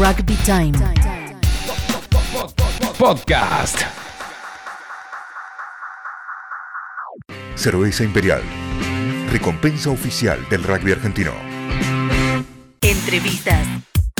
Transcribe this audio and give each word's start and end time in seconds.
Rugby 0.00 0.34
Time. 0.46 0.72
Podcast. 2.96 3.82
Cerveza 7.54 8.02
Imperial. 8.04 8.40
Recompensa 9.30 9.90
oficial 9.90 10.38
del 10.48 10.62
rugby 10.62 10.92
argentino. 10.92 11.32
Entrevistas. 12.80 13.66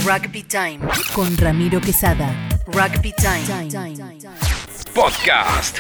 Rugby 0.05 0.43
Time. 0.43 0.81
Con 1.15 1.35
Ramiro 1.39 1.81
Quesada. 1.81 2.31
Rugby 2.67 3.15
Time. 3.15 3.97
Podcast. 4.93 5.79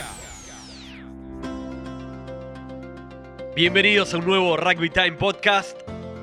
Bienvenidos 3.54 4.14
a 4.14 4.16
un 4.16 4.24
nuevo 4.24 4.56
Rugby 4.56 4.88
Time 4.88 5.12
Podcast. 5.12 5.76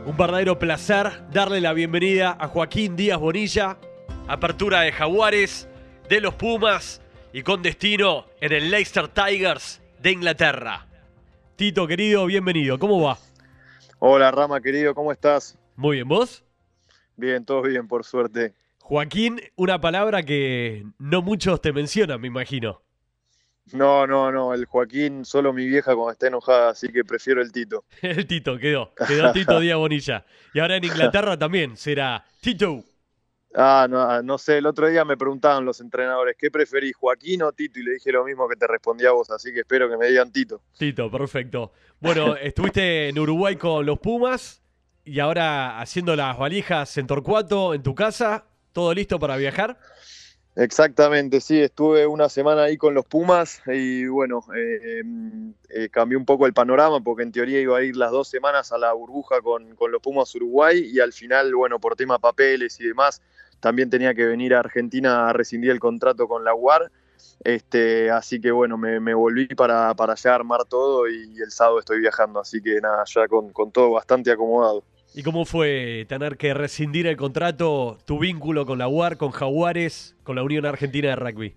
Un 0.08 0.16
verdadero 0.16 0.58
placer 0.58 1.12
darle 1.34 1.60
la 1.60 1.74
bienvenida 1.74 2.38
a 2.40 2.48
Joaquín 2.48 2.96
Díaz 2.96 3.20
Bonilla. 3.20 3.78
Apertura 4.30 4.80
de 4.80 4.94
Jaguares, 4.94 5.68
de 6.08 6.22
los 6.22 6.34
Pumas 6.34 7.02
y 7.34 7.42
con 7.42 7.62
destino 7.62 8.26
en 8.40 8.54
el 8.54 8.72
Leicester 8.72 9.10
Tigers 9.10 9.82
de 10.00 10.14
Inglaterra. 10.14 10.88
Tito, 11.58 11.86
querido, 11.88 12.26
bienvenido. 12.26 12.80
¿Cómo 12.80 13.02
va? 13.02 13.18
Hola 14.00 14.32
Rama, 14.32 14.62
querido, 14.62 14.96
¿cómo 14.96 15.12
estás? 15.12 15.60
Muy 15.76 15.98
bien, 15.98 16.08
¿vos? 16.08 16.46
Bien, 17.18 17.44
todo 17.44 17.64
bien, 17.64 17.86
por 17.90 18.06
suerte. 18.06 18.54
Joaquín, 18.80 19.42
una 19.58 19.82
palabra 19.82 20.24
que 20.24 20.86
no 21.00 21.22
muchos 21.22 21.60
te 21.60 21.74
mencionan, 21.74 22.22
me 22.22 22.28
imagino. 22.28 22.82
No, 23.74 24.08
no, 24.08 24.32
no, 24.32 24.54
el 24.54 24.66
Joaquín, 24.66 25.26
solo 25.26 25.52
mi 25.52 25.66
vieja 25.66 25.94
cuando 25.94 26.12
está 26.12 26.28
enojada, 26.28 26.70
así 26.70 26.88
que 26.90 27.04
prefiero 27.04 27.42
el 27.42 27.52
Tito. 27.52 27.84
El 28.02 28.26
Tito 28.26 28.58
quedó, 28.58 28.94
quedó 29.08 29.32
Tito 29.34 29.60
Díaz 29.60 29.78
Bonilla. 29.78 30.26
Y 30.54 30.60
ahora 30.60 30.78
en 30.78 30.86
Inglaterra 30.86 31.38
también 31.40 31.76
será 31.76 32.26
Tito. 32.42 32.84
Ah, 33.56 33.88
no, 33.90 34.22
no 34.22 34.38
sé, 34.38 34.60
el 34.60 34.66
otro 34.68 34.88
día 34.88 35.04
me 35.04 35.18
preguntaban 35.18 35.66
los 35.66 35.82
entrenadores, 35.82 36.36
¿qué 36.38 36.52
preferís, 36.52 36.96
Joaquín 36.96 37.42
o 37.42 37.52
Tito? 37.52 37.80
Y 37.80 37.84
le 37.84 37.94
dije 37.94 38.12
lo 38.12 38.24
mismo 38.24 38.48
que 38.48 38.56
te 38.56 38.68
respondí 38.68 39.06
a 39.06 39.12
vos, 39.12 39.32
así 39.32 39.52
que 39.52 39.62
espero 39.62 39.90
que 39.90 39.98
me 39.98 40.08
digan 40.08 40.32
Tito. 40.32 40.62
Tito, 40.78 41.10
perfecto. 41.10 41.72
Bueno, 42.00 42.36
estuviste 42.42 43.10
en 43.10 43.18
Uruguay 43.18 43.56
con 43.56 43.86
los 43.86 44.00
Pumas 44.00 44.62
y 45.04 45.20
ahora 45.20 45.80
haciendo 45.80 46.16
las 46.16 46.38
valijas 46.38 46.98
en 46.98 47.08
Torcuato, 47.08 47.74
en 47.74 47.82
tu 47.82 47.96
casa, 47.96 48.46
¿todo 48.74 48.94
listo 48.94 49.20
para 49.20 49.38
viajar? 49.38 49.80
Exactamente, 50.60 51.40
sí, 51.40 51.62
estuve 51.62 52.08
una 52.08 52.30
semana 52.30 52.64
ahí 52.64 52.78
con 52.78 52.96
los 52.96 53.06
Pumas 53.06 53.62
y 53.68 54.08
bueno, 54.08 54.44
eh, 54.56 55.04
eh, 55.70 55.90
cambió 55.90 56.18
un 56.18 56.26
poco 56.26 56.48
el 56.48 56.54
panorama 56.54 57.00
porque 57.00 57.22
en 57.22 57.32
teoría 57.32 57.62
iba 57.62 57.78
a 57.78 57.84
ir 57.84 57.96
las 57.96 58.10
dos 58.10 58.28
semanas 58.28 58.72
a 58.72 58.80
la 58.80 58.92
burbuja 58.94 59.40
con, 59.42 59.76
con, 59.76 59.92
los 59.92 60.02
Pumas 60.02 60.34
Uruguay 60.34 60.90
y 60.92 61.00
al 61.00 61.14
final, 61.14 61.54
bueno, 61.54 61.80
por 61.80 61.96
tema 61.96 62.18
papeles 62.18 62.80
y 62.80 62.88
demás, 62.88 63.22
también 63.60 63.92
tenía 63.92 64.16
que 64.16 64.26
venir 64.26 64.56
a 64.56 64.62
Argentina 64.62 65.30
a 65.30 65.34
rescindir 65.34 65.70
el 65.70 65.80
contrato 65.80 66.28
con 66.28 66.44
la 66.44 66.56
UAR. 66.56 66.92
Este, 67.44 68.10
así 68.10 68.42
que 68.42 68.50
bueno, 68.50 68.80
me, 68.80 69.00
me 69.00 69.14
volví 69.14 69.46
para, 69.50 69.94
para 69.94 70.14
allá 70.14 70.34
armar 70.34 70.66
todo 70.66 71.08
y, 71.08 71.40
el 71.40 71.52
sábado 71.52 71.78
estoy 71.80 72.00
viajando, 72.00 72.40
así 72.40 72.64
que 72.64 72.82
nada, 72.82 73.04
ya 73.06 73.28
con, 73.28 73.54
con 73.54 73.72
todo 73.72 73.92
bastante 73.92 74.32
acomodado. 74.32 74.84
¿Y 75.14 75.24
cómo 75.24 75.46
fue 75.46 76.06
tener 76.08 76.38
que 76.38 76.54
rescindir 76.54 77.08
el 77.08 77.18
contrato, 77.18 77.98
tu 78.06 78.20
vínculo 78.20 78.66
con 78.66 78.78
la 78.78 78.88
UAR, 78.88 79.18
con 79.18 79.32
Jaguares, 79.32 80.16
con 80.24 80.36
la 80.36 80.44
Unión 80.44 80.66
Argentina 80.66 81.10
de 81.10 81.16
Rugby? 81.16 81.56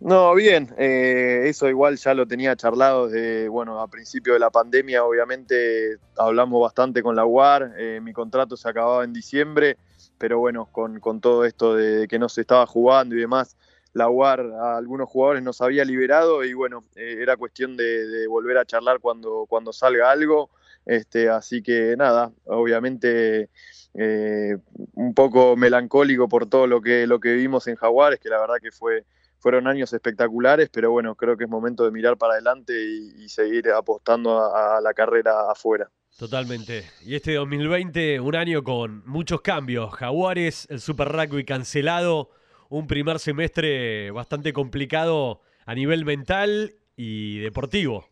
No, 0.00 0.34
bien, 0.34 0.74
eh, 0.76 1.44
eso 1.46 1.68
igual 1.68 1.96
ya 1.96 2.12
lo 2.12 2.26
tenía 2.26 2.54
charlado 2.54 3.08
desde, 3.08 3.48
bueno, 3.48 3.80
a 3.80 3.88
principio 3.88 4.34
de 4.34 4.38
la 4.38 4.50
pandemia, 4.50 5.04
obviamente 5.04 5.96
hablamos 6.18 6.60
bastante 6.60 7.02
con 7.02 7.16
la 7.16 7.24
UAR, 7.24 7.72
eh, 7.78 8.00
mi 8.02 8.12
contrato 8.12 8.58
se 8.58 8.68
acababa 8.68 9.04
en 9.04 9.14
diciembre, 9.14 9.78
pero 10.18 10.38
bueno, 10.38 10.68
con, 10.70 11.00
todo 11.20 11.46
esto 11.46 11.74
de 11.74 12.08
que 12.08 12.18
no 12.18 12.28
se 12.28 12.42
estaba 12.42 12.66
jugando 12.66 13.14
y 13.14 13.20
demás, 13.20 13.56
la 13.94 14.10
UAR 14.10 14.40
a 14.40 14.76
algunos 14.76 15.08
jugadores 15.08 15.42
nos 15.42 15.62
había 15.62 15.84
liberado 15.84 16.44
y 16.44 16.52
bueno, 16.52 16.84
eh, 16.94 17.16
era 17.20 17.38
cuestión 17.38 17.74
de, 17.78 18.06
de, 18.06 18.26
volver 18.26 18.58
a 18.58 18.66
charlar 18.66 19.00
cuando, 19.00 19.46
cuando 19.48 19.72
salga 19.72 20.10
algo. 20.10 20.50
Este, 20.86 21.28
así 21.28 21.62
que 21.62 21.96
nada, 21.96 22.32
obviamente 22.44 23.50
eh, 23.94 24.56
un 24.94 25.14
poco 25.14 25.56
melancólico 25.56 26.28
por 26.28 26.48
todo 26.48 26.66
lo 26.66 26.80
que, 26.80 27.06
lo 27.06 27.18
que 27.18 27.32
vivimos 27.32 27.66
en 27.66 27.74
Jaguares, 27.74 28.20
que 28.20 28.28
la 28.28 28.40
verdad 28.40 28.56
que 28.62 28.70
fue, 28.70 29.04
fueron 29.38 29.66
años 29.66 29.92
espectaculares, 29.92 30.68
pero 30.70 30.92
bueno, 30.92 31.16
creo 31.16 31.36
que 31.36 31.44
es 31.44 31.50
momento 31.50 31.84
de 31.84 31.90
mirar 31.90 32.16
para 32.16 32.34
adelante 32.34 32.72
y, 32.72 33.28
seguir 33.28 33.68
apostando 33.70 34.38
a, 34.38 34.78
a 34.78 34.80
la 34.80 34.94
carrera 34.94 35.50
afuera. 35.50 35.90
Totalmente. 36.16 36.84
Y 37.04 37.16
este 37.16 37.34
2020, 37.34 38.20
un 38.20 38.36
año 38.36 38.62
con 38.62 39.02
muchos 39.06 39.42
cambios. 39.42 39.92
Jaguares, 39.92 40.66
el 40.70 40.80
Super 40.80 41.08
Rugby 41.08 41.44
cancelado, 41.44 42.30
un 42.70 42.86
primer 42.86 43.18
semestre 43.18 44.10
bastante 44.12 44.52
complicado 44.52 45.42
a 45.66 45.74
nivel 45.74 46.04
mental 46.04 46.76
y 46.96 47.40
deportivo. 47.40 48.08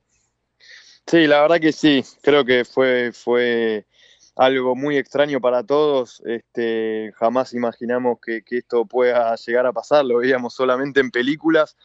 Sí, 1.07 1.27
la 1.27 1.43
verdad 1.43 1.61
que 1.61 1.73
sí. 1.73 2.03
Creo 2.23 2.45
que 2.45 2.65
fue, 2.65 3.13
fue 3.13 3.87
algo 4.37 4.75
muy 4.75 4.97
extraño 4.97 5.41
para 5.41 5.63
todos. 5.63 6.23
Este, 6.25 7.13
jamás 7.17 7.53
imaginamos 7.55 8.19
que, 8.21 8.43
que, 8.43 8.59
esto 8.59 8.87
pueda 8.87 9.35
llegar 9.37 9.67
a 9.67 9.73
pasar. 9.73 10.05
Lo 10.05 10.19
veíamos 10.19 10.55
solamente 10.55 11.01
en 11.01 11.11
películas. 11.11 11.77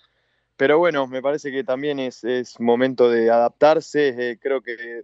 Pero 0.57 0.79
bueno, 0.79 1.07
me 1.07 1.21
parece 1.21 1.51
que 1.51 1.63
también 1.63 1.99
es, 1.99 2.23
es 2.23 2.59
momento 2.59 3.09
de 3.09 3.29
adaptarse. 3.29 4.31
Eh, 4.31 4.39
creo 4.41 4.61
que 4.61 5.03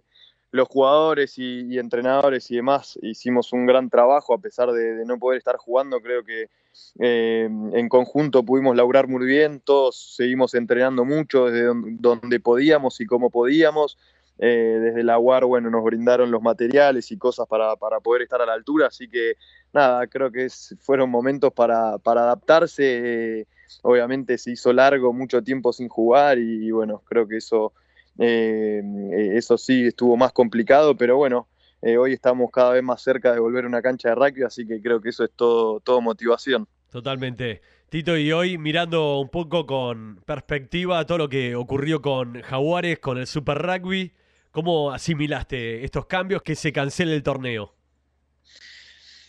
los 0.50 0.68
jugadores 0.68 1.38
y, 1.38 1.78
entrenadores 1.78 2.50
y 2.50 2.56
demás 2.56 2.98
hicimos 3.02 3.52
un 3.52 3.66
gran 3.66 3.90
trabajo 3.90 4.34
a 4.34 4.38
pesar 4.38 4.72
de, 4.72 4.94
de 4.96 5.04
no 5.06 5.18
poder 5.18 5.38
estar 5.38 5.56
jugando. 5.56 6.00
Creo 6.00 6.24
que 6.24 6.48
eh, 6.98 7.44
en 7.44 7.88
conjunto 7.88 8.42
pudimos 8.44 8.76
laburar 8.76 9.06
muy 9.08 9.26
bien, 9.26 9.60
todos 9.60 10.14
seguimos 10.16 10.54
entrenando 10.54 11.04
mucho 11.04 11.46
desde 11.46 11.68
donde, 11.98 12.40
podíamos 12.40 13.00
y 13.00 13.06
como 13.06 13.30
podíamos. 13.30 13.98
Eh, 14.38 14.78
desde 14.82 15.02
la 15.02 15.18
UAR, 15.18 15.46
bueno, 15.46 15.70
nos 15.70 15.82
brindaron 15.82 16.30
los 16.30 16.42
materiales 16.42 17.10
y 17.10 17.16
cosas 17.16 17.46
para, 17.46 17.74
para 17.76 18.00
poder 18.00 18.20
estar 18.20 18.42
a 18.42 18.46
la 18.46 18.52
altura, 18.52 18.88
así 18.88 19.08
que 19.08 19.36
nada, 19.72 20.06
creo 20.08 20.30
que 20.30 20.48
fueron 20.78 21.08
momentos 21.08 21.52
para, 21.54 21.94
adaptarse. 22.04 23.40
Eh, 23.40 23.46
obviamente 23.82 24.36
se 24.36 24.52
hizo 24.52 24.72
largo, 24.72 25.12
mucho 25.12 25.42
tiempo 25.42 25.72
sin 25.72 25.88
jugar 25.88 26.38
y, 26.38 26.66
y 26.66 26.70
bueno, 26.70 27.02
creo 27.06 27.26
que 27.26 27.38
eso, 27.38 27.72
eso 28.18 29.58
sí 29.58 29.86
estuvo 29.86 30.16
más 30.16 30.32
complicado, 30.32 30.96
pero 30.96 31.16
bueno, 31.16 31.48
eh, 31.82 31.98
hoy 31.98 32.12
estamos 32.12 32.50
cada 32.50 32.72
vez 32.72 32.82
más 32.82 33.02
cerca 33.02 33.32
de 33.32 33.38
volver 33.38 33.64
a 33.64 33.68
una 33.68 33.82
cancha 33.82 34.10
de 34.10 34.14
rugby, 34.14 34.42
así 34.42 34.66
que 34.66 34.80
creo 34.80 35.00
que 35.00 35.10
eso 35.10 35.24
es 35.24 35.30
todo, 35.34 35.80
todo 35.80 36.00
motivación. 36.00 36.66
Totalmente. 36.90 37.60
Tito, 37.88 38.16
y 38.16 38.32
hoy 38.32 38.58
mirando 38.58 39.20
un 39.20 39.28
poco 39.28 39.66
con 39.66 40.16
perspectiva 40.24 41.04
todo 41.06 41.18
lo 41.18 41.28
que 41.28 41.54
ocurrió 41.54 42.02
con 42.02 42.42
Jaguares, 42.42 42.98
con 42.98 43.18
el 43.18 43.26
Super 43.26 43.58
Rugby, 43.58 44.12
¿cómo 44.50 44.90
asimilaste 44.90 45.84
estos 45.84 46.06
cambios 46.06 46.42
que 46.42 46.56
se 46.56 46.72
cancele 46.72 47.14
el 47.14 47.22
torneo? 47.22 47.74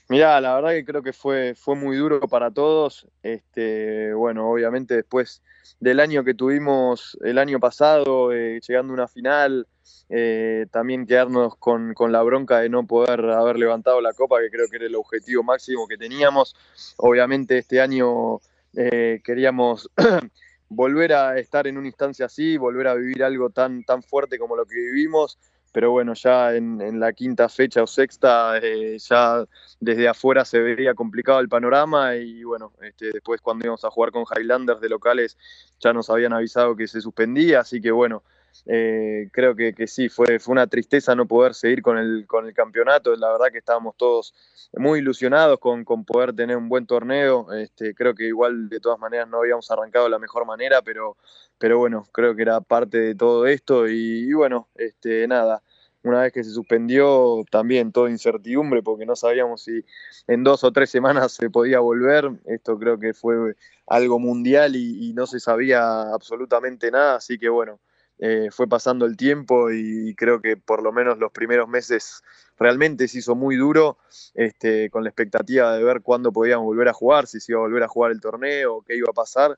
Mirá, 0.10 0.40
la 0.40 0.56
verdad 0.56 0.72
que 0.72 0.86
creo 0.86 1.04
que 1.04 1.14
fue, 1.14 1.54
fue 1.54 1.76
muy 1.76 1.98
duro 1.98 2.22
para 2.22 2.50
todos. 2.50 3.08
Este, 3.22 4.14
bueno, 4.14 4.50
obviamente 4.50 4.96
después 4.96 5.44
del 5.80 6.00
año 6.00 6.24
que 6.24 6.34
tuvimos 6.34 7.18
el 7.24 7.38
año 7.38 7.60
pasado, 7.60 8.32
eh, 8.34 8.60
llegando 8.68 8.94
a 8.94 8.96
una 8.96 9.08
final, 9.08 9.68
eh, 10.10 10.68
también 10.72 11.06
quedarnos 11.06 11.56
con, 11.58 11.94
con, 11.94 12.12
la 12.12 12.22
bronca 12.24 12.60
de 12.60 12.70
no 12.70 12.86
poder 12.88 13.26
haber 13.26 13.58
levantado 13.58 14.02
la 14.02 14.14
copa, 14.14 14.40
que 14.40 14.50
creo 14.50 14.68
que 14.70 14.78
era 14.78 14.86
el 14.86 14.96
objetivo 14.96 15.44
máximo 15.44 15.88
que 15.88 15.98
teníamos. 15.98 16.56
Obviamente 16.98 17.58
este 17.58 17.82
año 17.82 18.40
eh, 18.76 19.22
queríamos 19.24 19.90
volver 20.70 21.14
a 21.14 21.38
estar 21.38 21.68
en 21.68 21.78
una 21.78 21.88
instancia 21.88 22.26
así, 22.26 22.58
volver 22.58 22.88
a 22.88 22.96
vivir 22.96 23.24
algo 23.24 23.50
tan, 23.50 23.84
tan 23.84 24.04
fuerte 24.04 24.38
como 24.38 24.56
lo 24.56 24.66
que 24.66 24.76
vivimos 24.76 25.38
pero 25.72 25.92
bueno, 25.92 26.14
ya 26.14 26.56
en, 26.56 27.00
la 27.00 27.14
quinta 27.14 27.50
fecha 27.50 27.84
o 27.84 27.88
sexta, 27.88 28.58
eh, 28.58 28.98
ya 29.00 29.46
desde 29.80 30.08
afuera 30.08 30.46
se 30.46 30.60
vería 30.60 30.94
complicado 30.94 31.40
el 31.40 31.50
panorama 31.50 32.16
y 32.16 32.44
bueno, 32.44 32.74
este, 32.82 33.12
después 33.12 33.42
cuando 33.42 33.66
íbamos 33.66 33.84
a 33.86 33.92
jugar 33.92 34.12
con 34.12 34.24
Highlanders 34.24 34.82
de 34.82 34.90
locales 34.90 35.38
ya 35.80 35.94
nos 35.94 36.10
habían 36.10 36.34
avisado 36.34 36.76
que 36.76 36.88
se 36.88 37.02
suspendía, 37.02 37.60
así 37.60 37.82
que 37.82 37.92
bueno, 37.92 38.24
eh, 38.66 39.30
creo 39.32 39.56
que, 39.56 39.74
que, 39.74 39.88
sí, 39.88 40.10
fue, 40.10 40.40
fue 40.40 40.54
una 40.54 40.68
tristeza 40.68 41.16
no 41.16 41.28
poder 41.28 41.54
seguir 41.54 41.82
con 41.82 41.98
el, 41.98 42.26
con 42.28 42.48
el 42.48 42.54
campeonato, 42.54 43.16
la 43.16 43.32
verdad 43.32 43.48
que 43.52 43.60
estábamos 43.60 43.96
todos 43.98 44.34
muy 44.74 45.00
ilusionados 45.00 45.60
con, 45.60 45.86
con 45.86 46.04
poder 46.06 46.34
tener 46.34 46.58
un 46.58 46.70
buen 46.70 46.86
torneo, 46.86 47.52
este, 47.54 47.94
creo 47.94 48.14
que 48.16 48.26
igual 48.26 48.70
de 48.70 48.80
todas 48.80 49.00
maneras 49.00 49.28
no 49.28 49.40
habíamos 49.40 49.70
arrancado 49.72 50.06
de 50.06 50.12
la 50.12 50.20
mejor 50.20 50.46
manera, 50.46 50.82
pero, 50.82 51.18
pero 51.58 51.78
bueno, 51.78 52.06
creo 52.12 52.36
que 52.36 52.42
era 52.42 52.62
parte 52.62 53.00
de 53.00 53.16
todo 53.16 53.48
esto. 53.48 53.88
Y, 53.88 54.32
bueno, 54.34 54.68
este, 54.76 55.28
nada, 55.28 55.62
una 56.04 56.22
vez 56.22 56.34
que 56.34 56.44
se 56.44 56.52
suspendió 56.52 57.44
también 57.52 57.92
toda 57.92 58.10
incertidumbre 58.10 58.84
porque 58.84 59.06
no 59.06 59.16
sabíamos 59.16 59.64
si 59.64 59.84
en 60.28 60.44
dos 60.44 60.64
o 60.64 60.72
tres 60.72 60.90
semanas 60.90 61.34
se 61.34 61.50
podía 61.50 61.80
volver. 61.80 62.32
Esto 62.46 62.78
creo 62.78 63.00
que 63.00 63.14
fue 63.14 63.56
algo 63.88 64.20
mundial 64.20 64.76
y 64.76 65.14
no 65.14 65.28
se 65.28 65.40
sabía 65.40 66.02
absolutamente 66.14 66.92
nada, 66.92 67.16
así 67.16 67.38
que 67.38 67.50
bueno, 67.50 67.80
eh, 68.20 68.50
fue 68.52 68.68
pasando 68.68 69.06
el 69.06 69.16
tiempo 69.16 69.72
y 69.72 70.16
creo 70.16 70.42
que 70.42 70.58
por 70.58 70.82
lo 70.82 70.92
menos 70.92 71.20
los 71.20 71.32
primeros 71.32 71.70
meses 71.70 72.24
realmente 72.58 73.08
se 73.08 73.20
hizo 73.20 73.36
muy 73.36 73.56
duro, 73.56 74.00
este, 74.34 74.90
con 74.90 75.04
la 75.04 75.10
expectativa 75.10 75.76
de 75.76 75.84
ver 75.84 76.02
cuándo 76.02 76.32
podíamos 76.32 76.66
volver 76.66 76.88
a 76.90 76.94
jugar, 76.94 77.28
si 77.28 77.40
se 77.40 77.52
iba 77.52 77.60
a 77.60 77.64
volver 77.64 77.84
a 77.84 77.88
jugar 77.88 78.12
el 78.12 78.20
torneo, 78.20 78.84
qué 78.88 78.96
iba 78.96 79.10
a 79.12 79.14
pasar. 79.14 79.58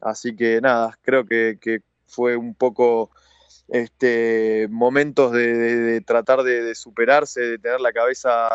Así 0.00 0.34
que 0.34 0.60
nada, 0.60 0.98
creo 1.02 1.26
que, 1.26 1.82
fue 2.06 2.36
un 2.36 2.54
poco 2.54 3.10
este, 3.68 4.66
momentos 4.70 5.30
de, 5.32 6.02
tratar 6.06 6.42
de, 6.42 6.74
superarse, 6.74 7.42
de 7.42 7.58
tener 7.58 7.82
la 7.82 7.92
cabeza, 7.92 8.48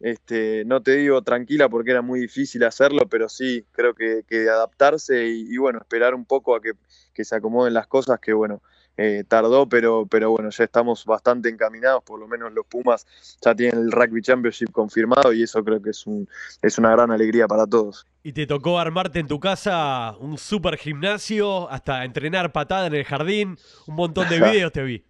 este, 0.00 0.64
no 0.64 0.82
te 0.82 0.96
digo 0.96 1.22
tranquila 1.22 1.68
porque 1.68 1.92
era 1.92 2.02
muy 2.02 2.18
difícil 2.18 2.64
hacerlo, 2.64 3.08
pero 3.08 3.28
sí 3.28 3.64
creo 3.70 3.94
que, 3.94 4.24
adaptarse 4.50 5.26
y, 5.28 5.56
bueno, 5.58 5.78
esperar 5.78 6.16
un 6.16 6.24
poco 6.24 6.56
a 6.56 6.60
que, 6.60 6.72
que 7.14 7.24
se 7.24 7.36
acomoden 7.36 7.74
las 7.74 7.86
cosas, 7.86 8.18
que 8.18 8.32
bueno, 8.32 8.60
eh, 8.98 9.22
tardó, 9.26 9.68
pero, 9.68 10.06
pero 10.06 10.32
bueno, 10.32 10.50
ya 10.50 10.64
estamos 10.64 11.04
bastante 11.04 11.48
encaminados, 11.48 12.02
por 12.02 12.18
lo 12.18 12.26
menos 12.26 12.52
los 12.52 12.66
Pumas 12.66 13.06
ya 13.40 13.54
tienen 13.54 13.78
el 13.78 13.92
Rugby 13.92 14.20
Championship 14.20 14.72
confirmado 14.72 15.32
y 15.32 15.44
eso 15.44 15.62
creo 15.62 15.80
que 15.80 15.90
es, 15.90 16.04
un, 16.04 16.28
es 16.60 16.78
una 16.78 16.90
gran 16.90 17.12
alegría 17.12 17.46
para 17.46 17.64
todos. 17.64 18.06
Y 18.24 18.32
te 18.32 18.46
tocó 18.46 18.80
armarte 18.80 19.20
en 19.20 19.28
tu 19.28 19.38
casa 19.38 20.16
un 20.18 20.36
super 20.36 20.76
gimnasio, 20.76 21.70
hasta 21.70 22.04
entrenar 22.04 22.50
patada 22.50 22.88
en 22.88 22.94
el 22.94 23.04
jardín, 23.04 23.56
un 23.86 23.94
montón 23.94 24.28
de 24.28 24.40
videos 24.50 24.72
te 24.72 24.82
vi. 24.82 25.07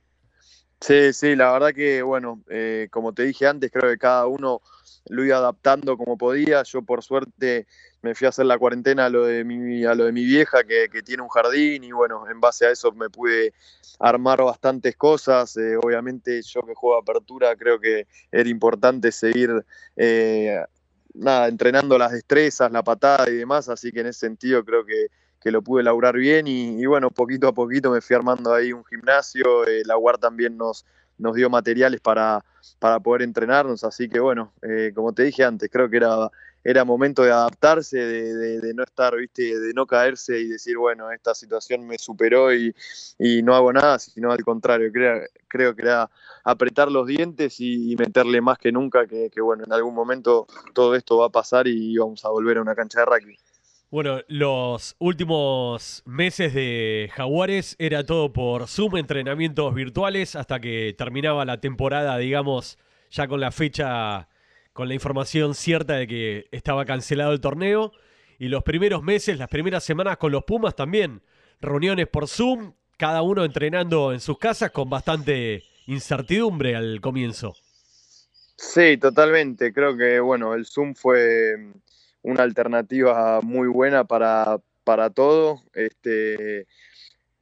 Sí, 0.81 1.13
sí, 1.13 1.35
la 1.35 1.53
verdad 1.53 1.75
que, 1.75 2.03
bueno, 2.03 2.43
eh, 2.49 2.89
como 2.91 3.13
te 3.13 3.25
dije 3.25 3.47
antes, 3.47 3.71
creo 3.73 3.91
que 3.91 3.99
cada 3.99 4.27
uno 4.27 4.61
lo 5.09 5.25
iba 5.25 5.37
adaptando 5.37 5.97
como 5.97 6.17
podía. 6.17 6.63
Yo 6.63 6.83
por 6.83 7.03
suerte 7.03 7.67
me 8.03 8.15
fui 8.15 8.27
a 8.27 8.29
hacer 8.29 8.47
la 8.47 8.59
cuarentena 8.59 9.07
a 9.07 9.11
lo 9.11 9.25
de 9.25 9.45
mi, 9.45 9.85
a 9.85 9.95
lo 9.95 10.05
de 10.05 10.13
mi 10.13 10.25
vieja 10.25 10.63
que, 10.65 10.89
tiene 11.03 11.23
un 11.23 11.29
jardín 11.29 11.83
y 11.85 11.91
bueno, 11.93 12.29
en 12.31 12.41
base 12.41 12.67
a 12.67 12.71
eso 12.71 12.93
me 12.93 13.11
pude 13.11 13.53
armar 13.99 14.43
bastantes 14.43 14.97
cosas. 14.97 15.57
Eh, 15.57 15.77
obviamente 15.77 16.41
yo 16.43 16.63
que 16.63 16.75
juego 16.75 16.99
apertura 16.99 17.57
creo 17.57 17.81
que 17.81 18.07
era 18.31 18.49
importante 18.49 19.11
seguir 19.11 19.51
eh, 19.97 20.63
nada, 21.15 21.49
entrenando 21.49 21.99
las 21.99 22.13
destrezas, 22.13 22.71
la 22.71 22.85
patada 22.85 23.29
y 23.29 23.35
demás, 23.35 23.69
así 23.69 23.91
que 23.91 24.01
en 24.01 24.07
ese 24.09 24.21
sentido 24.21 24.65
creo 24.65 24.85
que, 24.85 25.09
lo 25.44 25.62
pude 25.62 25.82
lograr 25.82 26.17
bien 26.17 26.46
y, 26.46 26.85
bueno, 26.87 27.11
poquito 27.11 27.49
a 27.49 27.52
poquito 27.52 27.90
me 27.90 28.00
fui 28.00 28.17
armando 28.17 28.52
ahí 28.52 28.73
un 28.73 28.85
gimnasio, 28.85 29.67
eh, 29.67 29.82
la 29.85 29.96
UAR 29.96 30.19
también 30.19 30.56
nos, 30.56 30.85
nos 31.19 31.35
dio 31.35 31.49
materiales 31.50 32.00
para, 32.00 32.44
para 32.79 33.00
poder 33.00 33.23
entrenarnos, 33.23 33.85
así 33.85 34.08
que 34.08 34.20
bueno, 34.20 34.52
eh, 34.62 34.93
como 34.94 35.12
te 35.12 35.25
dije 35.25 35.44
antes, 35.44 35.70
creo 35.70 35.88
que 35.88 35.99
era, 35.99 36.31
era 36.64 36.85
momento 36.85 37.23
de 37.23 37.31
adaptarse, 37.31 37.99
de, 37.99 38.75
no 38.75 38.82
estar, 38.82 39.17
viste, 39.17 39.58
de 39.58 39.73
no 39.75 39.87
caerse 39.87 40.38
y 40.38 40.49
decir, 40.49 40.76
bueno, 40.76 41.11
esta 41.11 41.35
situación 41.35 41.87
me 41.87 41.99
superó 41.99 42.52
y, 42.55 42.75
no 43.43 43.55
hago 43.55 43.73
nada, 43.73 43.99
sino 43.99 44.31
al 44.31 44.44
contrario, 44.44 44.90
creo, 44.93 45.23
creo 45.49 45.75
que 45.75 45.82
era 45.82 46.11
apretar 46.44 46.90
los 46.90 47.06
dientes 47.06 47.56
y, 47.61 47.96
meterle 47.96 48.40
más 48.40 48.58
que 48.58 48.73
nunca, 48.73 49.06
que, 49.06 49.31
que 49.31 49.40
bueno, 49.40 49.64
en 49.64 49.73
algún 49.73 49.94
momento 49.94 50.46
todo 50.75 50.94
esto 50.94 51.19
va 51.19 51.26
a 51.26 51.31
pasar 51.31 51.67
y 51.69 51.96
vamos 51.96 52.25
a 52.25 52.29
volver 52.29 52.58
a 52.58 52.62
una 52.62 52.75
cancha 52.75 53.00
de 53.00 53.06
rugby. 53.06 53.38
Bueno, 53.90 54.20
los 54.29 54.96
últimos 54.99 56.02
meses 56.05 56.52
de 56.52 57.11
Jaguares 57.14 57.75
era 57.79 58.05
todo 58.05 58.35
por 58.35 58.69
Zoom, 58.69 58.99
entrenamientos 58.99 59.75
virtuales, 59.75 60.37
hasta 60.37 60.61
que 60.61 60.94
terminaba 60.99 61.46
la 61.46 61.62
temporada, 61.62 62.19
digamos, 62.19 62.76
ya 63.11 63.26
con 63.26 63.40
la 63.40 63.50
fecha, 63.50 64.29
con 64.75 64.88
la 64.88 64.94
información 64.94 65.55
cierta 65.55 65.94
de 65.94 66.06
que 66.06 66.49
estaba 66.52 66.85
cancelado 66.85 67.32
el 67.32 67.40
torneo. 67.40 67.93
Y 68.38 68.49
los 68.49 68.62
primeros 68.62 69.02
meses, 69.02 69.38
las 69.38 69.49
primeras 69.49 69.85
semanas 69.85 70.19
con 70.19 70.32
los 70.32 70.44
Pumas 70.44 70.76
también, 70.76 71.23
reuniones 71.62 72.08
por 72.08 72.29
Zoom, 72.29 72.75
cada 72.99 73.23
uno 73.23 73.43
entrenando 73.43 74.12
en 74.12 74.20
sus 74.20 74.37
casas 74.37 74.70
con 74.70 74.90
bastante 74.90 75.64
incertidumbre 75.87 76.76
al 76.76 77.00
comienzo. 77.00 77.56
Sí, 78.55 78.99
totalmente. 78.99 79.73
Creo 79.73 79.96
que, 79.96 80.20
bueno, 80.20 80.52
el 80.52 80.67
Zoom 80.67 80.94
fue 80.94 81.73
una 82.29 82.43
alternativa 82.43 83.41
muy 83.41 83.69
buena 83.69 84.05
para, 84.05 84.59
para 84.85 85.09
todo. 85.11 85.63
Este, 85.73 86.67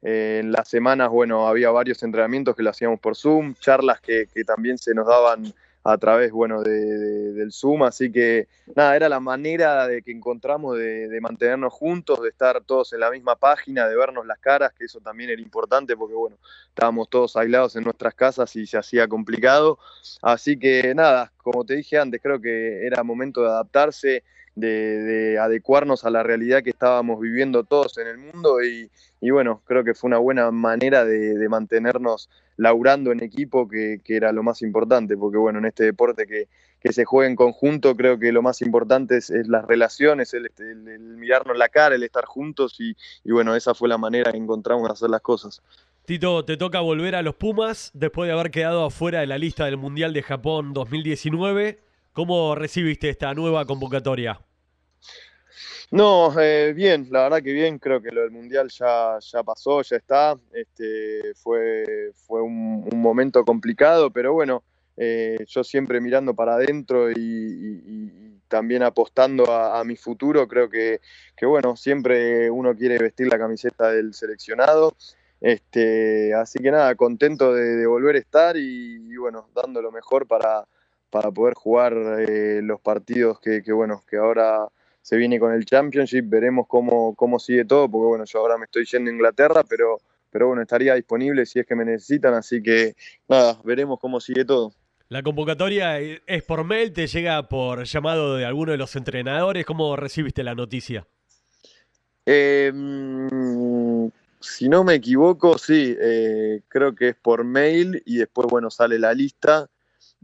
eh, 0.01 0.39
en 0.39 0.51
las 0.51 0.69
semanas, 0.69 1.09
bueno, 1.09 1.47
había 1.47 1.71
varios 1.71 2.01
entrenamientos 2.03 2.55
que 2.55 2.63
lo 2.63 2.69
hacíamos 2.69 2.99
por 2.99 3.15
Zoom, 3.15 3.53
charlas 3.55 3.99
que, 3.99 4.27
también 4.45 4.77
se 4.77 4.93
nos 4.93 5.05
daban 5.05 5.53
a 5.83 5.97
través, 5.97 6.31
bueno, 6.31 6.63
de, 6.63 7.33
del 7.33 7.51
Zoom, 7.51 7.83
así 7.83 8.11
que 8.11 8.47
nada, 8.75 8.95
era 8.95 9.09
la 9.09 9.21
manera 9.21 9.87
de 9.87 10.01
que 10.01 10.11
encontramos 10.11 10.77
de, 10.77 11.07
de, 11.07 11.21
mantenernos 11.21 11.73
juntos, 11.73 12.21
de 12.21 12.29
estar 12.29 12.61
todos 12.61 12.91
en 12.91 12.99
la 12.99 13.11
misma 13.11 13.37
página, 13.37 13.87
de 13.87 13.95
vernos 13.95 14.25
las 14.25 14.39
caras, 14.39 14.73
que 14.73 14.85
eso 14.85 14.99
también 14.99 15.29
era 15.29 15.41
importante 15.41 15.95
porque, 15.95 16.15
bueno, 16.15 16.37
estábamos 16.69 17.09
todos 17.09 17.37
aislados 17.37 17.75
en 17.77 17.83
nuestras 17.83 18.13
casas 18.15 18.53
y 18.57 18.65
se 18.65 18.77
hacía 18.77 19.07
complicado, 19.07 19.79
así 20.21 20.59
que 20.59 20.93
nada, 20.93 21.31
como 21.37 21.65
te 21.65 21.75
dije 21.75 21.97
antes, 21.97 22.21
creo 22.21 22.41
que 22.41 22.85
era 22.85 23.03
momento 23.03 23.41
de 23.41 23.47
adaptarse, 23.47 24.23
de, 24.57 25.37
adecuarnos 25.39 26.03
a 26.03 26.09
la 26.09 26.23
realidad 26.23 26.63
que 26.63 26.71
estábamos 26.71 27.19
viviendo 27.19 27.63
todos 27.63 27.97
en 27.97 28.07
el 28.07 28.17
mundo 28.17 28.57
y, 28.63 28.89
bueno, 29.29 29.61
creo 29.65 29.83
que 29.83 29.93
fue 29.93 30.09
una 30.09 30.17
buena 30.17 30.51
manera 30.51 31.05
de, 31.05 31.47
mantenernos 31.49 32.29
laurando 32.57 33.11
en 33.11 33.21
equipo, 33.21 33.67
que, 33.67 34.01
era 34.07 34.31
lo 34.31 34.43
más 34.43 34.61
importante, 34.61 35.15
porque 35.15 35.37
bueno, 35.37 35.59
en 35.59 35.65
este 35.65 35.83
deporte 35.83 36.25
que, 36.27 36.47
se 36.89 37.03
juega 37.03 37.29
en 37.29 37.35
conjunto, 37.35 37.97
creo 37.97 38.17
que 38.17 38.31
lo 38.31 38.41
más 38.41 38.61
importante 38.61 39.17
es, 39.17 39.29
las 39.29 39.65
relaciones, 39.65 40.33
el, 40.33 40.49
mirarnos 41.17 41.57
la 41.57 41.67
cara, 41.67 41.95
el 41.95 42.03
estar 42.03 42.23
juntos 42.23 42.79
y, 42.79 42.95
y 43.25 43.31
bueno, 43.31 43.55
esa 43.57 43.73
fue 43.73 43.89
la 43.89 43.97
manera 43.97 44.31
que 44.31 44.37
encontramos 44.37 44.87
de 44.87 44.93
hacer 44.93 45.09
las 45.09 45.19
cosas. 45.19 45.61
Tito, 46.05 46.45
te 46.45 46.55
toca 46.55 46.79
volver 46.79 47.15
a 47.15 47.21
los 47.21 47.35
Pumas 47.35 47.91
después 47.93 48.29
de 48.29 48.33
haber 48.33 48.51
quedado 48.51 48.85
afuera 48.85 49.19
de 49.19 49.27
la 49.27 49.37
lista 49.37 49.65
del 49.65 49.75
Mundial 49.75 50.13
de 50.13 50.23
Japón 50.23 50.73
2019. 50.73 51.81
¿Cómo 52.13 52.55
recibiste 52.55 53.09
esta 53.09 53.33
nueva 53.33 53.65
convocatoria? 53.65 54.39
No, 55.89 56.37
eh, 56.37 56.73
bien, 56.73 57.07
la 57.11 57.23
verdad 57.23 57.41
que 57.41 57.53
bien, 57.53 57.79
creo 57.79 58.01
que 58.01 58.11
lo 58.11 58.21
del 58.21 58.31
Mundial 58.31 58.67
ya, 58.69 59.19
ya 59.19 59.43
pasó, 59.43 59.81
ya 59.83 59.95
está. 59.95 60.37
Este, 60.51 61.33
fue 61.35 62.11
fue 62.27 62.41
un, 62.41 62.89
momento 62.93 63.45
complicado, 63.45 64.11
pero 64.11 64.33
bueno, 64.33 64.63
eh, 64.97 65.37
yo 65.47 65.63
siempre 65.63 66.01
mirando 66.01 66.33
para 66.33 66.55
adentro 66.55 67.09
y, 67.11 68.33
también 68.49 68.83
apostando 68.83 69.51
a, 69.51 69.83
mi 69.83 69.97
futuro, 69.97 70.47
creo 70.47 70.69
que, 70.69 71.01
que, 71.35 71.45
bueno, 71.45 71.75
siempre 71.75 72.49
uno 72.49 72.75
quiere 72.75 72.97
vestir 72.97 73.27
la 73.27 73.37
camiseta 73.37 73.91
del 73.91 74.13
seleccionado. 74.13 74.93
Este, 75.41 76.33
así 76.33 76.59
que 76.59 76.71
nada, 76.71 76.95
contento 76.95 77.53
de, 77.53 77.85
volver 77.85 78.15
a 78.15 78.19
estar 78.19 78.57
y, 78.57 79.15
bueno, 79.17 79.49
dando 79.53 79.81
lo 79.81 79.91
mejor 79.91 80.27
para, 80.27 80.65
para 81.09 81.31
poder 81.31 81.55
jugar 81.55 81.93
eh, 82.27 82.61
los 82.63 82.79
partidos 82.81 83.39
que, 83.39 83.61
que, 83.63 83.73
bueno, 83.73 84.03
que 84.09 84.17
ahora 84.17 84.67
se 85.07 85.15
viene 85.15 85.39
con 85.39 85.53
el 85.53 85.63
Championship, 85.63 86.25
veremos 86.27 86.67
cómo, 86.67 87.15
cómo 87.15 87.39
sigue 87.39 87.63
todo, 87.63 87.89
porque 87.89 88.07
bueno, 88.07 88.25
yo 88.25 88.39
ahora 88.39 88.57
me 88.57 88.65
estoy 88.65 88.83
yendo 88.83 89.09
a 89.09 89.13
Inglaterra, 89.13 89.63
pero, 89.63 90.01
pero 90.29 90.47
bueno, 90.47 90.61
estaría 90.61 90.95
disponible 90.95 91.45
si 91.45 91.59
es 91.59 91.65
que 91.65 91.77
me 91.77 91.85
necesitan, 91.85 92.33
así 92.33 92.61
que 92.61 92.93
nada, 93.29 93.57
veremos 93.63 94.01
cómo 94.01 94.19
sigue 94.19 94.43
todo. 94.43 94.73
La 95.07 95.23
convocatoria 95.23 95.97
es 95.97 96.43
por 96.43 96.65
mail, 96.65 96.91
te 96.91 97.07
llega 97.07 97.47
por 97.47 97.85
llamado 97.85 98.35
de 98.35 98.43
alguno 98.43 98.73
de 98.73 98.77
los 98.77 98.97
entrenadores, 98.97 99.65
¿cómo 99.65 99.95
recibiste 99.95 100.43
la 100.43 100.55
noticia? 100.55 101.07
Em, 102.25 104.11
si 104.41 104.67
no 104.67 104.83
me 104.83 104.95
equivoco, 104.95 105.57
sí, 105.57 105.95
eh, 106.01 106.63
creo 106.67 106.93
que 106.93 107.07
es 107.07 107.15
por 107.15 107.45
mail 107.45 108.03
y 108.05 108.17
después, 108.17 108.49
bueno, 108.49 108.69
sale 108.69 108.99
la 108.99 109.13
lista 109.13 109.69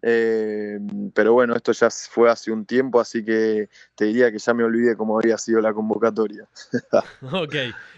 eh, 0.05 0.79
pero 1.13 1.31
bueno, 1.31 1.55
esto 1.55 1.71
ya 1.71 1.89
fue 1.89 2.29
hace 2.29 2.51
un 2.51 2.65
tiempo, 2.65 2.99
así 2.99 3.23
que 3.23 3.69
te 3.95 4.05
diría 4.05 4.31
que 4.33 4.37
ya 4.37 4.53
me 4.53 4.65
olvidé 4.65 4.97
cómo 4.97 5.17
había 5.17 5.37
sido 5.37 5.61
la 5.61 5.73
convocatoria. 5.73 6.45
ok. 7.21 7.55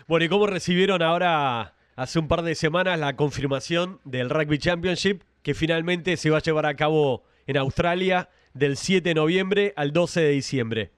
Bueno, 0.08 0.26
¿y 0.26 0.30
cómo 0.30 0.46
recibieron 0.46 1.02
ahora, 1.02 1.74
hace 1.96 2.20
un 2.20 2.28
par 2.28 2.44
de 2.44 2.54
semanas, 2.54 3.00
la 3.00 3.16
confirmación 3.16 4.00
del 4.04 4.30
Rugby 4.30 4.60
Championship 4.60 5.24
que 5.42 5.56
finalmente 5.56 6.16
se 6.18 6.30
va 6.30 6.38
a 6.38 6.42
llevar 6.42 6.68
a 6.68 6.76
cabo 6.76 7.24
en 7.48 7.58
Australia 7.58 8.30
del 8.54 8.78
7 8.78 9.10
de 9.10 9.16
noviembre 9.16 9.74
al 9.76 9.92
12 9.92 10.22
de 10.22 10.30
diciembre? 10.30 10.92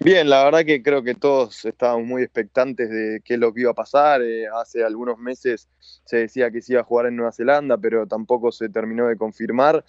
Bien, 0.00 0.28
la 0.28 0.44
verdad 0.44 0.64
que 0.64 0.82
creo 0.82 1.02
que 1.02 1.14
todos 1.14 1.64
estábamos 1.64 2.06
muy 2.06 2.22
expectantes 2.22 2.90
de 2.90 3.22
qué 3.24 3.34
es 3.34 3.40
lo 3.40 3.54
que 3.54 3.62
iba 3.62 3.70
a 3.70 3.74
pasar. 3.74 4.22
Eh, 4.22 4.46
hace 4.48 4.84
algunos 4.84 5.18
meses 5.18 5.68
se 5.78 6.18
decía 6.18 6.50
que 6.50 6.60
se 6.60 6.72
iba 6.72 6.82
a 6.82 6.84
jugar 6.84 7.06
en 7.06 7.16
Nueva 7.16 7.32
Zelanda, 7.32 7.78
pero 7.78 8.06
tampoco 8.06 8.52
se 8.52 8.68
terminó 8.68 9.06
de 9.06 9.16
confirmar. 9.16 9.84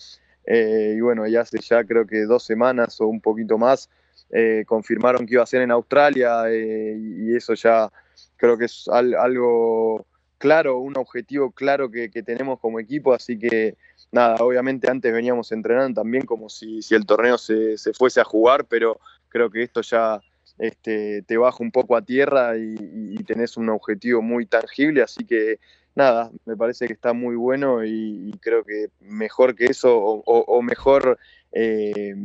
Eh, 0.46 0.94
y 0.96 1.02
bueno, 1.02 1.28
ya 1.28 1.42
hace 1.42 1.60
ya 1.60 1.84
creo 1.84 2.06
que 2.06 2.24
dos 2.26 2.44
semanas 2.44 3.02
o 3.02 3.08
un 3.08 3.20
poquito 3.20 3.58
más 3.58 3.90
eh, 4.32 4.64
confirmaron 4.68 5.26
que 5.26 5.34
iba 5.34 5.44
a 5.44 5.48
ser 5.48 5.64
en 5.64 5.72
Australia 5.72 6.44
y 6.52 7.36
eso 7.36 7.56
ya 7.56 7.92
creo 8.38 8.58
que 8.58 8.66
es 8.66 8.88
algo 8.88 10.06
claro, 10.38 10.80
un 10.80 10.98
objetivo 10.98 11.52
claro 11.52 11.90
que, 11.90 12.10
tenemos 12.10 12.60
como 12.60 12.80
equipo, 12.80 13.14
así 13.14 13.38
que 13.38 13.76
nada, 14.16 14.38
obviamente 14.40 14.90
antes 14.90 15.12
veníamos 15.12 15.52
entrenando 15.52 16.02
también 16.02 16.26
como 16.26 16.48
si, 16.50 16.80
el 16.92 17.06
torneo 17.06 17.38
se, 17.38 17.78
se, 17.78 17.94
fuese 17.94 18.22
a 18.22 18.24
jugar, 18.24 18.64
pero 18.64 18.98
creo 19.28 19.52
que 19.52 19.62
esto 19.62 19.82
ya 19.82 20.22
este, 20.58 21.22
te 21.24 21.36
baja 21.36 21.58
un 21.60 21.70
poco 21.70 21.98
a 21.98 22.02
tierra 22.02 22.58
y, 22.58 23.22
tenés 23.26 23.58
un 23.58 23.70
objetivo 23.70 24.22
muy 24.22 24.46
tangible, 24.46 25.02
así 25.02 25.26
que 25.26 25.60
nada, 25.96 26.32
me 26.46 26.56
parece 26.56 26.88
que 26.88 26.94
está 26.94 27.12
muy 27.12 27.36
bueno 27.36 27.84
y, 27.84 28.32
creo 28.40 28.64
que 28.64 28.88
mejor 29.02 29.54
que 29.54 29.66
eso 29.66 29.94
o, 29.98 30.62
mejor 30.62 31.20
eh, 31.52 32.16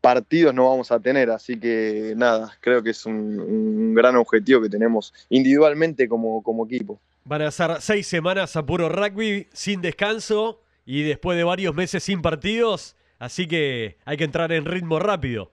partidos 0.00 0.54
no 0.54 0.70
vamos 0.70 0.90
a 0.90 1.00
tener. 1.00 1.30
Así 1.30 1.58
que 1.58 2.14
nada, 2.16 2.56
creo 2.60 2.82
que 2.82 2.90
es 2.90 3.04
un, 3.04 3.92
gran 3.94 4.16
objetivo 4.16 4.62
que 4.62 4.70
tenemos 4.70 5.12
individualmente 5.28 6.08
como, 6.08 6.42
como 6.42 6.64
equipo. 6.64 6.98
Van 7.24 7.42
a 7.42 7.50
ser 7.50 7.72
seis 7.80 8.06
semanas 8.06 8.56
a 8.56 8.64
puro 8.64 8.88
rugby 8.88 9.48
sin 9.52 9.82
descanso 9.82 10.62
y 10.90 11.04
después 11.04 11.38
de 11.38 11.44
varios 11.44 11.72
meses 11.72 12.02
sin 12.02 12.20
partidos, 12.20 12.96
así 13.20 13.46
que 13.46 13.98
hay 14.04 14.16
que 14.16 14.24
entrar 14.24 14.50
en 14.50 14.64
ritmo 14.64 14.98
rápido. 14.98 15.52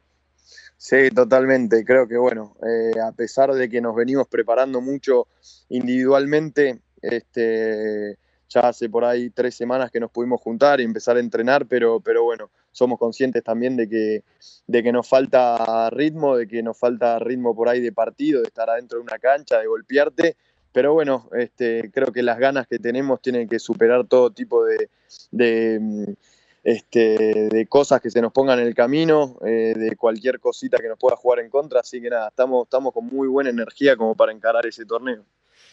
Sí, 0.77 1.11
totalmente. 1.11 1.85
Creo 1.85 2.07
que 2.07 2.17
bueno, 2.17 2.55
eh, 2.65 2.99
a 2.99 3.11
pesar 3.11 3.53
de 3.53 3.69
que 3.69 3.79
nos 3.79 3.95
venimos 3.95 4.27
preparando 4.27 4.81
mucho 4.81 5.27
individualmente, 5.69 6.79
este, 7.03 8.17
ya 8.49 8.61
hace 8.61 8.89
por 8.89 9.05
ahí 9.05 9.29
tres 9.29 9.53
semanas 9.53 9.91
que 9.91 9.99
nos 9.99 10.09
pudimos 10.09 10.41
juntar 10.41 10.81
y 10.81 10.85
empezar 10.85 11.17
a 11.17 11.19
entrenar, 11.19 11.67
pero, 11.67 11.99
pero 11.99 12.23
bueno, 12.23 12.49
somos 12.71 12.97
conscientes 12.97 13.43
también 13.43 13.77
de 13.77 13.87
que, 13.87 14.23
de 14.65 14.81
que 14.81 14.91
nos 14.91 15.07
falta 15.07 15.91
ritmo, 15.91 16.35
de 16.35 16.47
que 16.47 16.63
nos 16.63 16.79
falta 16.79 17.19
ritmo 17.19 17.55
por 17.55 17.69
ahí 17.69 17.79
de 17.79 17.91
partido, 17.91 18.41
de 18.41 18.47
estar 18.47 18.71
adentro 18.71 18.97
de 18.97 19.03
una 19.03 19.19
cancha, 19.19 19.59
de 19.59 19.67
golpearte. 19.67 20.35
Pero 20.77 20.93
bueno, 20.93 21.27
este, 21.35 21.89
creo 21.89 22.13
que 22.13 22.21
las 22.21 22.37
ganas 22.37 22.67
que 22.67 22.77
tenemos 22.77 23.19
tienen 23.19 23.49
que 23.49 23.57
superar 23.57 24.05
todo 24.05 24.29
tipo 24.29 24.63
de, 24.63 24.91
de 25.31 26.15
este, 26.63 27.49
de 27.49 27.65
cosas 27.65 27.99
que 27.99 28.11
se 28.11 28.21
nos 28.21 28.31
pongan 28.31 28.59
en 28.59 28.67
el 28.67 28.75
camino, 28.75 29.39
eh, 29.43 29.73
de 29.75 29.95
cualquier 29.95 30.39
cosita 30.39 30.77
que 30.77 30.87
nos 30.87 30.99
pueda 30.99 31.15
jugar 31.15 31.39
en 31.39 31.49
contra. 31.49 31.79
Así 31.79 31.99
que 31.99 32.11
nada, 32.11 32.27
estamos, 32.27 32.67
estamos 32.67 32.93
con 32.93 33.07
muy 33.07 33.27
buena 33.27 33.49
energía 33.49 33.95
como 33.95 34.13
para 34.13 34.31
encarar 34.31 34.67
ese 34.67 34.85
torneo. 34.85 35.25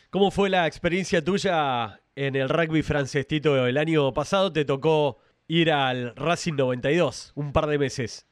¿Cómo 0.09 0.31
fue 0.31 0.49
la 0.49 0.67
experiencia 0.67 1.23
tuya 1.23 2.01
en 2.17 2.35
el 2.35 2.49
rugby 2.49 2.83
francés, 2.83 3.27
Tito? 3.27 3.67
El 3.67 3.77
año 3.77 4.15
pasado 4.15 4.55
te 4.55 4.65
tocó 4.65 5.19
ir 5.49 5.71
al 5.71 6.17
Racing 6.17 6.55
92, 6.55 7.33
un 7.35 7.53
par 7.53 7.67
de 7.67 7.77
meses. 7.77 8.27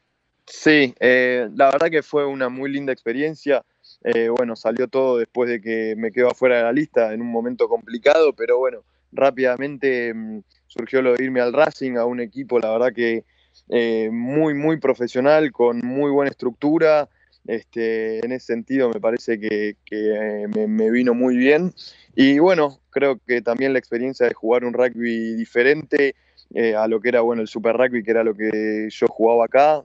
Sí, 0.47 0.95
eh, 1.01 1.51
la 1.55 1.67
verdad 1.67 1.91
que 1.91 2.03
fue 2.03 2.25
una 2.25 2.49
muy 2.49 2.73
linda 2.73 2.95
experiencia. 2.95 3.63
Eh, 4.05 4.29
bueno, 4.29 4.57
salió 4.57 4.89
todo 4.89 5.19
después 5.19 5.49
de 5.49 5.61
que 5.61 5.95
me 5.97 6.11
quedo 6.11 6.29
afuera 6.29 6.57
de 6.57 6.63
la 6.65 6.73
lista 6.73 7.13
en 7.13 7.21
un 7.21 7.31
momento 7.31 7.69
complicado, 7.69 8.33
pero 8.33 8.59
bueno, 8.59 8.83
rápidamente 9.13 10.13
mm, 10.13 10.41
surgió 10.67 11.03
lo 11.03 11.15
de 11.15 11.25
irme 11.25 11.41
al 11.41 11.53
Racing, 11.53 11.97
a 11.97 12.05
un 12.05 12.21
equipo, 12.21 12.59
la 12.59 12.73
verdad 12.73 12.93
que 12.93 13.25
eh, 13.69 14.11
muy, 14.11 14.55
muy 14.55 14.79
profesional, 14.79 15.53
con 15.53 15.79
muy 15.79 16.11
buena 16.11 16.31
estructura. 16.31 17.09
Este, 17.47 18.25
en 18.25 18.31
ese 18.31 18.47
sentido 18.47 18.89
me 18.89 19.01
parece 19.01 19.41
que, 19.41 19.77
eh, 19.91 20.47
me, 20.49 20.91
vino 20.91 21.15
muy 21.15 21.37
bien. 21.37 21.73
Y 22.15 22.39
bueno, 22.39 22.81
creo 22.91 23.19
que 23.27 23.43
también 23.43 23.73
la 23.73 23.79
experiencia 23.79 24.27
de 24.27 24.35
jugar 24.35 24.65
un 24.65 24.73
rugby 24.73 25.35
diferente 25.35 26.15
eh, 26.55 26.75
a 26.75 26.87
lo 26.89 27.01
que 27.01 27.09
era 27.09 27.21
bueno 27.21 27.43
el 27.43 27.49
Super 27.49 27.77
Rugby, 27.77 28.03
que 28.03 28.11
era 28.11 28.25
lo 28.25 28.35
que 28.35 28.89
yo 28.91 29.07
jugaba 29.09 29.45
acá, 29.47 29.83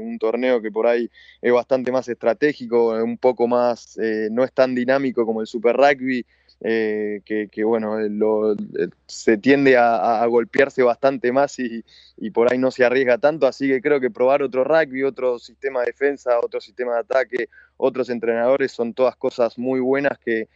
un 0.00 0.18
torneo 0.18 0.62
que 0.62 0.70
por 0.70 0.86
ahí 0.86 1.10
es 1.42 1.52
bastante 1.52 1.90
más 1.90 2.08
estratégico, 2.08 2.90
un 3.02 3.18
poco 3.18 3.48
más, 3.48 3.98
no 4.30 4.44
es 4.44 4.52
tan 4.52 4.76
dinámico 4.76 5.26
como 5.26 5.40
el 5.40 5.48
Super 5.48 5.76
Rugby, 5.76 6.24
eh, 6.62 7.20
que, 7.24 7.64
bueno, 7.64 8.00
eh, 8.00 8.08
eh, 8.08 8.88
se 9.06 9.36
tiende 9.36 9.76
a, 9.76 10.24
golpearse 10.26 10.82
bastante 10.82 11.30
más 11.30 11.58
y, 11.58 11.84
por 12.32 12.50
ahí 12.50 12.58
no 12.58 12.70
se 12.70 12.84
arriesga 12.84 13.18
tanto, 13.18 13.46
así 13.46 13.68
que 13.68 13.82
creo 13.82 14.00
que 14.00 14.10
probar 14.10 14.42
otro 14.42 14.64
rugby, 14.64 15.02
otro 15.02 15.38
sistema 15.38 15.80
de 15.80 15.86
defensa, 15.86 16.38
otro 16.42 16.60
sistema 16.60 16.94
de 16.94 17.00
ataque, 17.00 17.48
otros 17.76 18.08
entrenadores 18.08 18.72
son 18.72 18.94
todas 18.94 19.16
cosas 19.16 19.58
muy 19.58 19.80
buenas 19.80 20.18
que, 20.18 20.48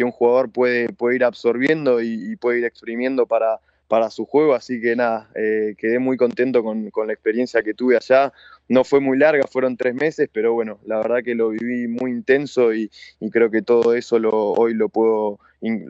un 0.00 0.12
jugador 0.12 0.48
puede, 0.52 0.90
puede 0.92 1.16
ir 1.16 1.24
absorbiendo 1.24 2.00
y, 2.00 2.36
puede 2.36 2.60
ir 2.60 2.64
exprimiendo 2.64 3.26
para, 3.26 3.58
para 3.88 4.10
su 4.10 4.26
juego, 4.26 4.54
así 4.54 4.80
que 4.80 4.94
nada, 4.94 5.28
quedé 5.34 5.98
muy 5.98 6.16
contento 6.16 6.62
con, 6.62 6.90
la 7.06 7.12
experiencia 7.12 7.62
que 7.62 7.74
tuve 7.74 7.96
allá. 7.96 8.32
No 8.68 8.84
fue 8.84 9.00
muy 9.00 9.18
larga, 9.18 9.46
fueron 9.46 9.76
tres 9.78 9.94
meses, 9.94 10.28
pero 10.30 10.52
bueno, 10.52 10.78
la 10.84 10.98
verdad 10.98 11.24
que 11.24 11.34
lo 11.34 11.48
viví 11.48 11.88
muy 11.88 12.10
intenso 12.10 12.74
y, 12.74 12.90
creo 13.32 13.50
que 13.50 13.62
todo 13.62 13.94
eso 13.94 14.18
lo, 14.18 14.52
hoy 14.52 14.74
lo 14.74 14.90
puedo 14.90 15.40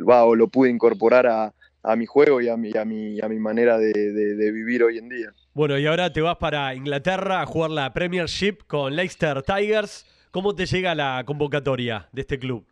o 0.06 0.34
lo 0.34 0.48
pude 0.48 0.70
incorporar 0.70 1.26
a, 1.26 1.52
mi 1.96 2.06
juego 2.06 2.40
y 2.40 2.48
a 2.48 2.56
mi, 2.56 2.76
a 2.76 2.84
mi, 2.84 3.18
a 3.20 3.28
mi 3.28 3.38
manera 3.38 3.78
de, 3.78 4.52
vivir 4.52 4.84
hoy 4.84 4.98
en 4.98 5.08
día. 5.08 5.32
Bueno, 5.54 5.78
y 5.78 5.86
ahora 5.86 6.12
te 6.12 6.20
vas 6.20 6.36
para 6.36 6.74
Inglaterra 6.74 7.42
a 7.42 7.46
jugar 7.46 7.70
la 7.70 7.92
Premiership 7.92 8.58
con 8.66 8.94
Leicester 8.94 9.42
Tigers. 9.42 10.06
¿Cómo 10.30 10.54
te 10.54 10.66
llega 10.66 10.94
la 10.94 11.24
convocatoria 11.26 12.08
de 12.12 12.20
este 12.20 12.38
club? 12.38 12.66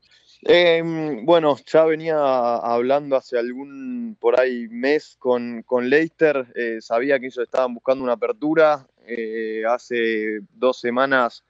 Em, 0.49 1.27
bueno, 1.27 1.57
ya 1.67 1.85
venía 1.85 2.17
hablando 2.59 3.17
hace 3.17 3.37
algún 3.37 4.17
por 4.21 4.39
ahí 4.39 4.69
mes 4.69 5.17
con, 5.19 5.65
con 5.65 5.91
Leicester. 5.91 6.47
Eh, 6.55 6.79
sabía 6.81 7.19
que 7.19 7.27
ellos 7.27 7.43
estaban 7.43 7.75
buscando 7.75 8.05
una 8.05 8.13
apertura. 8.13 8.87
Eh, 9.09 9.65
hace 9.69 10.39
dos 10.53 10.79
semanas, 10.79 11.43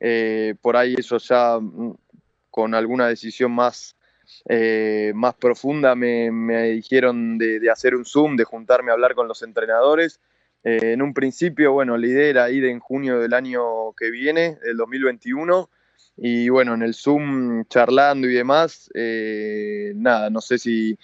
eh, 0.00 0.56
por 0.60 0.76
ahí 0.76 0.96
ellos 0.98 1.28
ya 1.28 1.56
mm, 1.60 1.94
con 2.50 2.74
alguna 2.74 3.06
decisión 3.06 3.52
más 3.52 3.96
más 5.14 5.34
profunda 5.34 5.94
me, 5.94 6.30
dijeron 6.72 7.38
de, 7.38 7.70
hacer 7.70 7.94
un 7.94 8.04
Zoom, 8.04 8.36
de 8.36 8.44
juntarme 8.44 8.90
a 8.90 8.94
hablar 8.94 9.14
con 9.14 9.28
los 9.28 9.42
entrenadores. 9.42 10.20
En 10.64 11.02
un 11.02 11.12
principio, 11.14 11.72
bueno, 11.72 11.96
la 11.96 12.06
idea 12.06 12.26
era 12.28 12.50
ir 12.50 12.64
en 12.64 12.80
junio 12.80 13.20
del 13.20 13.34
año 13.34 13.92
que 13.92 14.10
viene, 14.10 14.56
del 14.64 14.76
2021. 14.78 15.68
Y 16.16 16.48
bueno, 16.50 16.74
en 16.74 16.82
el 16.82 16.94
Zoom 16.94 17.64
charlando 17.66 18.28
y 18.28 18.34
demás, 18.34 18.90
eh, 18.94 19.92
nada, 19.96 20.30
no 20.30 20.40
sé 20.40 20.58
si, 20.58 20.98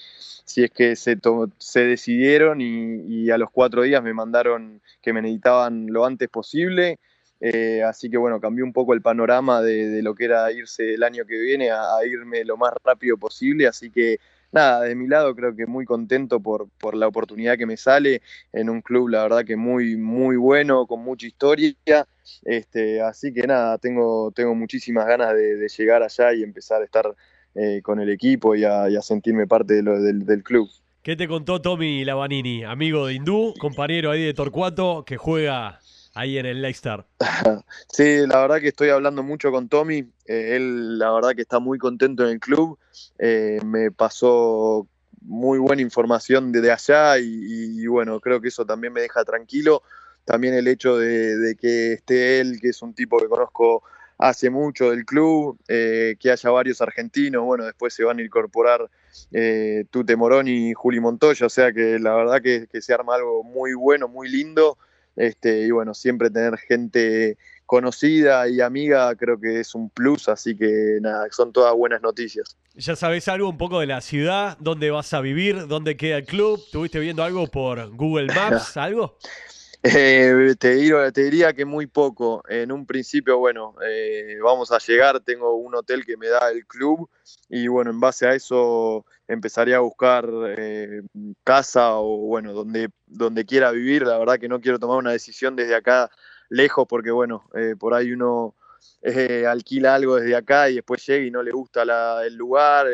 si 0.45 0.65
es 0.65 0.71
que 0.71 0.97
se, 0.97 1.19
se 1.59 1.81
decidieron 1.81 2.61
y, 2.61 3.03
y, 3.09 3.31
a 3.31 3.38
los 3.38 3.50
cuatro 3.50 3.83
días 3.83 4.03
me 4.03 4.12
mandaron 4.15 4.83
que 5.00 5.12
me 5.12 5.23
necesitaban 5.23 5.87
lo 5.88 6.05
antes 6.05 6.29
posible. 6.29 6.99
Eh, 7.41 7.83
así 7.85 8.11
que 8.11 8.17
bueno, 8.17 8.41
cambió 8.41 8.65
un 8.65 8.73
poco 8.73 8.95
el 8.95 9.03
panorama 9.03 9.62
de, 9.62 10.03
lo 10.03 10.15
que 10.15 10.25
era 10.25 10.50
irse 10.50 10.95
el 10.95 11.03
año 11.03 11.25
que 11.25 11.38
viene 11.38 11.71
a, 11.71 12.05
irme 12.05 12.45
lo 12.45 12.57
más 12.57 12.73
rápido 12.85 13.17
posible. 13.17 13.67
Así 13.67 13.91
que 13.91 14.19
nada, 14.52 14.83
de 14.83 14.95
mi 14.95 15.07
lado 15.07 15.35
creo 15.35 15.55
que 15.55 15.67
muy 15.67 15.85
contento 15.85 16.40
por, 16.40 16.69
por, 16.78 16.97
la 16.97 17.07
oportunidad 17.07 17.57
que 17.57 17.67
me 17.67 17.76
sale 17.76 18.23
en 18.52 18.71
un 18.71 18.81
club, 18.81 19.09
la 19.09 19.23
verdad 19.23 19.45
que 19.45 19.57
muy, 19.57 19.97
muy 19.97 20.37
bueno, 20.37 20.87
con 20.87 21.02
mucha 21.02 21.26
historia. 21.26 21.75
Este, 22.45 23.00
así 23.00 23.33
que 23.33 23.47
nada, 23.47 23.78
tengo, 23.78 24.31
tengo 24.33 24.55
muchísimas 24.55 25.07
ganas 25.07 25.35
de, 25.35 25.67
llegar 25.76 26.02
allá 26.02 26.33
y 26.33 26.43
empezar 26.43 26.83
a 26.83 26.85
estar 26.85 27.14
eh, 27.55 27.81
con 27.83 28.00
el 28.00 28.11
equipo 28.11 28.55
y 28.55 28.64
a, 28.64 28.88
sentirme 29.02 29.47
parte 29.47 29.75
de 29.75 29.83
lo, 29.83 30.00
del, 30.00 30.25
del 30.25 30.43
club. 30.43 30.69
¿Qué 31.02 31.17
te 31.17 31.28
contó 31.28 31.61
Tommy 31.61 32.05
Lavanini, 32.05 32.64
amigo 32.64 33.07
de 33.07 33.14
Hindú, 33.14 33.55
compañero 33.59 34.11
ahí 34.11 34.25
de 34.25 34.35
Torcuato, 34.35 35.05
que 35.07 35.17
juega 35.17 35.81
ahí 36.19 36.37
en 36.38 36.47
el 36.47 36.61
Leicester. 36.61 37.05
Sí, 37.88 38.26
la 38.26 38.40
verdad 38.40 38.61
que 38.61 38.69
estoy 38.69 38.90
hablando 38.90 39.23
mucho 39.23 39.50
con 39.50 39.69
Tommy. 39.69 39.99
Eh, 40.26 40.57
él, 40.57 40.99
la 40.99 41.11
verdad 41.12 41.31
que 41.35 41.43
está 41.43 41.59
muy 41.59 41.78
contento 41.78 42.25
en 42.25 42.31
el 42.31 42.40
club. 42.40 42.78
Eh, 43.19 43.61
me 43.64 43.90
pasó 43.90 44.87
muy 45.21 45.59
buena 45.59 45.83
información 45.83 46.52
desde 46.52 46.71
allá 46.71 47.19
y, 47.19 47.87
bueno, 47.87 48.21
creo 48.21 48.40
que 48.40 48.49
eso 48.49 48.64
también 48.64 48.93
me 48.93 49.00
deja 49.00 49.25
tranquilo. 49.25 49.83
También 50.25 50.55
el 50.55 50.69
hecho 50.69 50.97
de, 50.97 51.57
que 51.61 51.95
esté 51.95 52.40
él, 52.40 52.59
que 52.61 52.69
es 52.69 52.83
un 52.83 52.95
tipo 52.95 53.19
que 53.19 53.28
conozco 53.28 53.83
hace 54.19 54.50
mucho 54.50 54.90
del 54.90 55.05
club, 55.05 55.59
eh, 55.69 56.17
que 56.19 56.31
haya 56.31 56.50
varios 56.50 56.81
argentinos, 56.81 57.45
bueno, 57.45 57.64
después 57.64 57.95
se 57.95 58.05
van 58.05 58.19
a 58.19 58.23
incorporar 58.23 58.90
Tute 59.90 60.17
Moroni 60.17 60.71
y 60.71 60.75
Juli 60.75 61.00
Montoya, 61.00 61.47
o 61.47 61.50
sea 61.50 61.73
que 61.73 61.99
la 61.99 62.14
verdad 62.14 62.43
que, 62.43 62.67
que 62.67 62.83
se 62.83 62.93
arma 62.93 63.14
algo 63.14 63.45
muy 63.45 63.75
bueno, 63.75 64.09
muy 64.09 64.28
lindo 64.28 64.76
este, 65.19 65.62
y 65.62 65.71
bueno, 65.73 65.95
siempre 65.95 66.31
tener 66.31 66.57
gente 66.59 67.37
conocida 67.69 68.49
y 68.49 68.63
amiga 68.63 69.15
creo 69.15 69.39
que 69.39 69.61
es 69.61 69.75
un 69.75 69.91
plus, 69.91 70.31
así 70.31 70.57
que 70.57 70.99
nada, 71.03 71.27
son 71.31 71.53
todas 71.53 71.75
buenas 71.75 72.01
noticias. 72.01 72.57
¿Ya 72.75 72.97
sabes 72.97 73.29
algo 73.29 73.51
un 73.51 73.59
poco 73.59 73.81
de 73.81 73.87
la 73.87 74.01
ciudad? 74.01 74.57
¿Dónde 74.59 74.91
vas 74.91 75.13
a 75.13 75.21
vivir? 75.21 75.67
¿Dónde 75.67 75.95
queda 75.99 76.17
el 76.17 76.25
club? 76.25 76.59
¿Tuviste 76.73 76.99
viendo 76.99 77.23
algo 77.23 77.47
por 77.47 77.95
Google 77.95 78.33
Maps? 78.35 78.77
¿Algo? 78.79 79.19
Eh, 79.83 80.55
te, 80.59 80.77
digo, 80.77 81.13
te 81.13 81.25
diría 81.25 81.53
que 81.53 81.67
muy 81.67 81.87
poco. 81.87 82.43
En 82.49 82.73
un 82.73 82.87
principio, 82.87 83.37
bueno, 83.37 83.75
eh, 83.87 84.39
vamos 84.43 84.73
a 84.73 84.79
llegar, 84.79 85.21
tengo 85.21 85.55
un 85.55 85.75
hotel 85.75 86.07
que 86.07 86.17
me 86.17 86.29
da 86.29 86.51
el 86.51 86.67
club 86.67 87.11
y 87.51 87.69
bueno, 87.69 87.91
en 87.91 88.01
base 88.01 88.27
a 88.27 88.33
eso 88.33 89.05
empezaría 89.29 89.77
a 89.77 89.81
buscar 89.81 90.27
eh, 90.57 91.03
casa 91.45 91.99
o 91.99 92.17
bueno, 92.17 92.55
donde, 92.55 92.89
donde 93.07 93.45
quiera 93.45 93.73
vivir. 93.73 94.07
La 94.07 94.17
verdad 94.17 94.39
que 94.39 94.49
no 94.49 94.59
quiero 94.59 94.79
tomar 94.79 94.97
una 94.97 95.13
decisión 95.13 95.55
desde 95.55 95.75
acá 95.75 96.11
lejos 96.49 96.87
porque 96.88 97.11
bueno, 97.11 97.45
por 97.78 97.95
ahí 97.95 98.12
uno 98.12 98.55
alquila 99.49 99.95
algo 99.95 100.17
desde 100.17 100.37
acá 100.37 100.71
y 100.71 100.76
después 100.76 101.07
llega 101.07 101.26
y 101.26 101.31
no 101.31 101.43
le 101.43 101.52
gusta 101.52 101.83
el 102.25 102.35
lugar, 102.35 102.87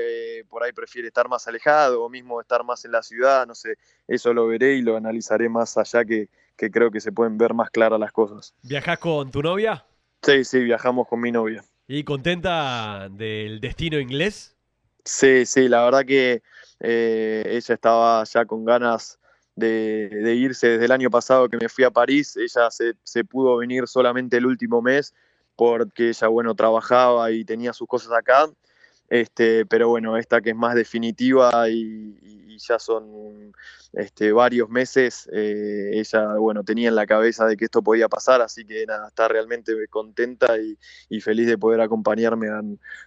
por 0.48 0.62
ahí 0.62 0.72
prefiere 0.72 1.08
estar 1.08 1.28
más 1.28 1.46
alejado 1.48 2.02
o 2.02 2.08
mismo 2.08 2.40
estar 2.40 2.64
más 2.64 2.84
en 2.84 2.92
la 2.92 3.02
ciudad, 3.02 3.46
no 3.46 3.54
sé, 3.54 3.76
eso 4.08 4.32
lo 4.32 4.46
veré 4.46 4.74
y 4.74 4.82
lo 4.82 4.96
analizaré 4.96 5.48
más 5.48 5.76
allá 5.76 6.04
que 6.04 6.28
que 6.56 6.70
creo 6.70 6.92
que 6.92 7.00
se 7.00 7.10
pueden 7.10 7.36
ver 7.36 7.52
más 7.52 7.68
claras 7.68 7.98
las 7.98 8.12
cosas. 8.12 8.54
¿Viajas 8.62 8.98
con 8.98 9.28
tu 9.32 9.42
novia? 9.42 9.84
Sí, 10.22 10.44
sí, 10.44 10.60
viajamos 10.60 11.08
con 11.08 11.20
mi 11.20 11.32
novia. 11.32 11.64
¿Y 11.88 12.04
contenta 12.04 13.08
del 13.10 13.60
destino 13.60 13.98
inglés? 13.98 14.54
Sí, 15.04 15.46
sí, 15.46 15.68
la 15.68 15.84
verdad 15.84 16.04
que 16.04 16.42
ella 16.78 17.74
estaba 17.74 18.22
ya 18.22 18.44
con 18.44 18.64
ganas 18.64 19.18
de, 19.56 20.34
irse 20.36 20.68
desde 20.68 20.84
el 20.84 20.92
año 20.92 21.10
pasado 21.10 21.48
que 21.48 21.56
me 21.56 21.68
fui 21.68 21.84
a 21.84 21.90
París. 21.90 22.36
Ella 22.36 22.68
se, 22.70 23.24
pudo 23.24 23.56
venir 23.56 23.86
solamente 23.86 24.36
el 24.36 24.46
último 24.46 24.82
mes 24.82 25.14
porque 25.56 26.08
ella, 26.08 26.28
bueno, 26.28 26.54
trabajaba 26.54 27.30
y 27.30 27.44
tenía 27.44 27.72
sus 27.72 27.86
cosas 27.86 28.12
acá. 28.12 28.46
Este, 29.08 29.66
pero 29.66 29.88
bueno, 29.88 30.16
esta 30.16 30.40
que 30.40 30.50
es 30.50 30.56
más 30.56 30.74
definitiva 30.74 31.68
y, 31.68 32.34
ya 32.56 32.78
son 32.78 33.52
este, 33.92 34.30
varios 34.30 34.68
meses, 34.68 35.28
eh, 35.32 35.90
ella 35.94 36.36
bueno, 36.36 36.62
tenía 36.62 36.88
en 36.88 36.94
la 36.94 37.04
cabeza 37.04 37.46
de 37.46 37.56
que 37.56 37.64
esto 37.64 37.82
podía 37.82 38.08
pasar, 38.08 38.40
así 38.42 38.64
que 38.64 38.86
nada, 38.86 39.08
está 39.08 39.26
realmente 39.26 39.72
contenta 39.90 40.56
y, 41.10 41.20
feliz 41.20 41.48
de 41.48 41.58
poder 41.58 41.80
acompañarme 41.80 42.48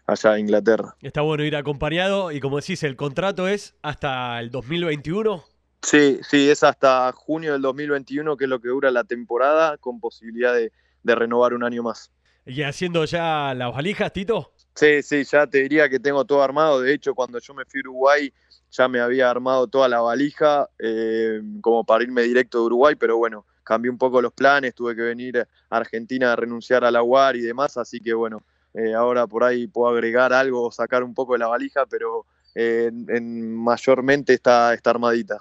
allá 0.05 0.31
a 0.33 0.39
Inglaterra. 0.39 0.95
Está 1.01 1.21
bueno 1.21 1.45
ir 1.45 1.55
acompañado 1.55 2.31
y 2.33 2.41
como 2.41 2.57
decís, 2.57 2.83
el 2.83 2.97
contrato 2.97 3.47
es 3.47 3.73
hasta 3.81 4.37
el 4.41 4.51
2021. 4.51 5.56
Sí, 5.87 6.19
sí, 6.21 6.49
es 6.49 6.65
hasta 6.65 7.13
junio 7.13 7.53
del 7.53 7.61
2021, 7.61 8.35
que 8.35 8.43
es 8.43 8.49
lo 8.49 8.59
que 8.59 8.67
dura 8.67 8.91
la 8.91 9.05
temporada, 9.05 9.77
con 9.77 10.01
posibilidad 10.01 10.53
de, 10.53 10.73
de 11.01 11.15
renovar 11.15 11.53
un 11.53 11.63
año 11.63 11.81
más. 11.81 12.11
¿Y 12.45 12.61
haciendo 12.63 13.05
ya 13.05 13.53
las 13.55 13.71
valijas, 13.73 14.11
Tito? 14.11 14.51
Sí, 14.75 15.01
sí, 15.01 15.23
ya 15.23 15.47
te 15.47 15.59
diría 15.59 15.87
que 15.87 15.97
tengo 15.97 16.25
todo 16.25 16.43
armado. 16.43 16.81
De 16.81 16.93
hecho, 16.93 17.15
cuando 17.15 17.39
yo 17.39 17.53
me 17.53 17.63
fui 17.63 17.79
a 17.79 17.87
Uruguay, 17.87 18.33
ya 18.69 18.89
me 18.89 18.99
había 18.99 19.29
armado 19.29 19.67
toda 19.67 19.87
la 19.87 20.01
valija 20.01 20.67
eh, 20.77 21.41
como 21.61 21.85
para 21.85 22.03
irme 22.03 22.23
directo 22.23 22.57
de 22.57 22.65
Uruguay, 22.65 22.95
pero 22.95 23.15
bueno, 23.15 23.45
cambié 23.63 23.89
un 23.89 23.97
poco 23.97 24.21
los 24.21 24.33
planes, 24.33 24.75
tuve 24.75 24.93
que 24.93 25.03
venir 25.03 25.39
a 25.39 25.47
Argentina 25.69 26.33
a 26.33 26.35
renunciar 26.35 26.83
a 26.83 26.91
la 26.91 27.01
UAR 27.01 27.37
y 27.37 27.41
demás, 27.43 27.77
así 27.77 28.01
que 28.01 28.13
bueno, 28.13 28.43
eh, 28.73 28.93
ahora 28.93 29.25
por 29.25 29.45
ahí 29.45 29.67
puedo 29.67 29.93
agregar 29.93 30.33
algo 30.33 30.67
o 30.67 30.71
sacar 30.73 31.01
un 31.01 31.13
poco 31.13 31.31
de 31.31 31.39
la 31.39 31.47
valija, 31.47 31.85
pero 31.85 32.25
eh, 32.55 32.91
en, 33.07 33.55
mayormente 33.55 34.33
está, 34.33 34.73
está 34.73 34.89
armadita. 34.89 35.37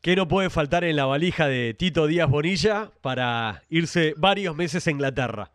¿Qué 0.00 0.14
no 0.14 0.28
puede 0.28 0.48
faltar 0.48 0.84
en 0.84 0.94
la 0.94 1.06
valija 1.06 1.48
de 1.48 1.74
Tito 1.74 2.06
Díaz 2.06 2.30
Bonilla 2.30 2.92
para 3.00 3.64
irse 3.68 4.14
varios 4.16 4.54
meses 4.54 4.86
a 4.86 4.92
Inglaterra? 4.92 5.50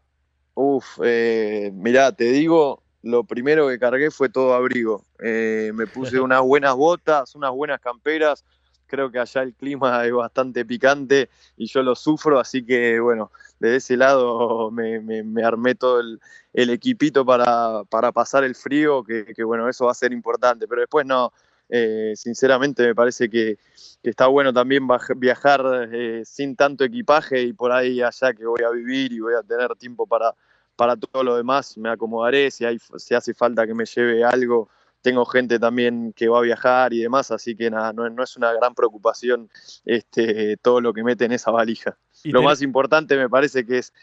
Uf, 0.54 1.00
eh, 1.02 1.72
mirá, 1.74 2.12
te 2.12 2.26
digo, 2.26 2.84
lo 3.04 3.24
primero 3.24 3.70
que 3.70 3.80
cargué 3.80 4.12
fue 4.12 4.28
todo 4.28 4.54
abrigo. 4.54 5.06
Eh, 5.24 5.72
me 5.74 5.88
puse 5.88 6.20
unas 6.20 6.42
buenas 6.42 6.76
botas, 6.76 7.36
unas 7.36 7.52
buenas 7.52 7.80
camperas. 7.80 8.44
Creo 8.86 9.10
que 9.10 9.20
allá 9.20 9.44
el 9.44 9.54
clima 9.54 10.06
es 10.06 10.12
bastante 10.12 10.66
picante 10.66 11.30
y 11.56 11.68
yo 11.68 11.82
lo 11.82 11.96
sufro, 11.96 12.38
así 12.38 12.66
que 12.66 13.00
bueno, 13.00 13.32
de 13.60 13.78
ese 13.78 13.96
lado 13.96 14.72
me, 14.72 15.24
armé 15.44 15.74
todo 15.74 16.02
el, 16.02 16.20
equipito 16.54 17.26
para, 17.26 17.84
pasar 18.12 18.44
el 18.44 18.56
frío, 18.56 19.06
que, 19.06 19.42
bueno, 19.46 19.70
eso 19.70 19.86
va 19.86 19.92
a 19.92 19.96
ser 19.96 20.12
importante. 20.12 20.68
Pero 20.68 20.82
después 20.82 21.06
no, 21.06 21.32
eh, 21.70 22.14
sinceramente 22.16 22.86
me 22.86 22.96
parece 22.96 23.30
que, 23.30 23.58
está 24.04 24.28
bueno 24.28 24.52
también 24.52 24.86
viajar 25.16 25.90
eh, 25.92 26.24
sin 26.26 26.58
tanto 26.58 26.84
equipaje 26.84 27.42
y 27.42 27.54
por 27.54 27.72
ahí 27.72 28.02
allá 28.02 28.34
que 28.34 28.46
voy 28.46 28.62
a 28.62 28.70
vivir 28.70 29.14
y 29.14 29.22
voy 29.22 29.34
a 29.34 29.42
tener 29.42 29.74
tiempo 29.76 30.06
para, 30.06 30.36
para 30.76 30.98
todo 30.98 31.24
lo 31.24 31.38
demás 31.38 31.78
me 31.78 31.90
acomodaré, 31.90 32.52
si, 32.52 32.66
hay, 32.66 32.78
si 32.98 33.16
hace 33.16 33.34
falta 33.34 33.66
que 33.66 33.74
me 33.74 33.86
lleve 33.86 34.24
algo, 34.24 34.70
tengo 35.02 35.26
gente 35.26 35.60
también 35.60 36.14
que 36.14 36.28
va 36.28 36.40
a 36.40 36.42
viajar 36.42 36.94
y 36.94 37.02
demás, 37.02 37.32
así 37.32 37.56
que 37.56 37.70
nada, 37.70 37.94
no, 37.94 38.24
es 38.24 38.38
una 38.38 38.52
gran 38.54 38.74
preocupación 38.76 39.50
este, 39.86 40.58
todo 40.58 40.82
lo 40.82 40.94
que 40.94 41.04
mete 41.04 41.26
en 41.26 41.34
esa 41.34 41.52
valija. 41.52 41.98
Lo 42.24 42.42
más 42.42 42.62
importante 42.62 43.18
me 43.18 43.30
parece 43.30 43.66
que 43.66 43.80
es 43.80 43.94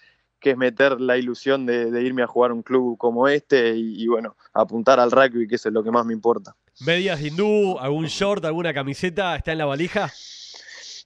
que 0.40 0.50
es 0.50 0.56
meter 0.56 1.00
la 1.00 1.18
ilusión 1.18 1.66
de, 1.66 2.02
irme 2.02 2.22
a 2.22 2.26
jugar 2.26 2.50
un 2.50 2.62
club 2.62 2.96
como 2.96 3.28
este 3.28 3.76
y, 3.76 4.06
bueno, 4.08 4.36
apuntar 4.54 4.98
al 4.98 5.10
rugby, 5.10 5.46
que 5.46 5.56
eso 5.56 5.68
es 5.68 5.74
lo 5.74 5.84
que 5.84 5.90
más 5.90 6.06
me 6.06 6.14
importa. 6.14 6.56
¿Medias 6.80 7.20
hindú, 7.20 7.78
algún 7.78 8.06
short, 8.06 8.42
alguna 8.46 8.72
camiseta 8.72 9.36
está 9.36 9.52
en 9.52 9.58
la 9.58 9.66
valija? 9.66 10.10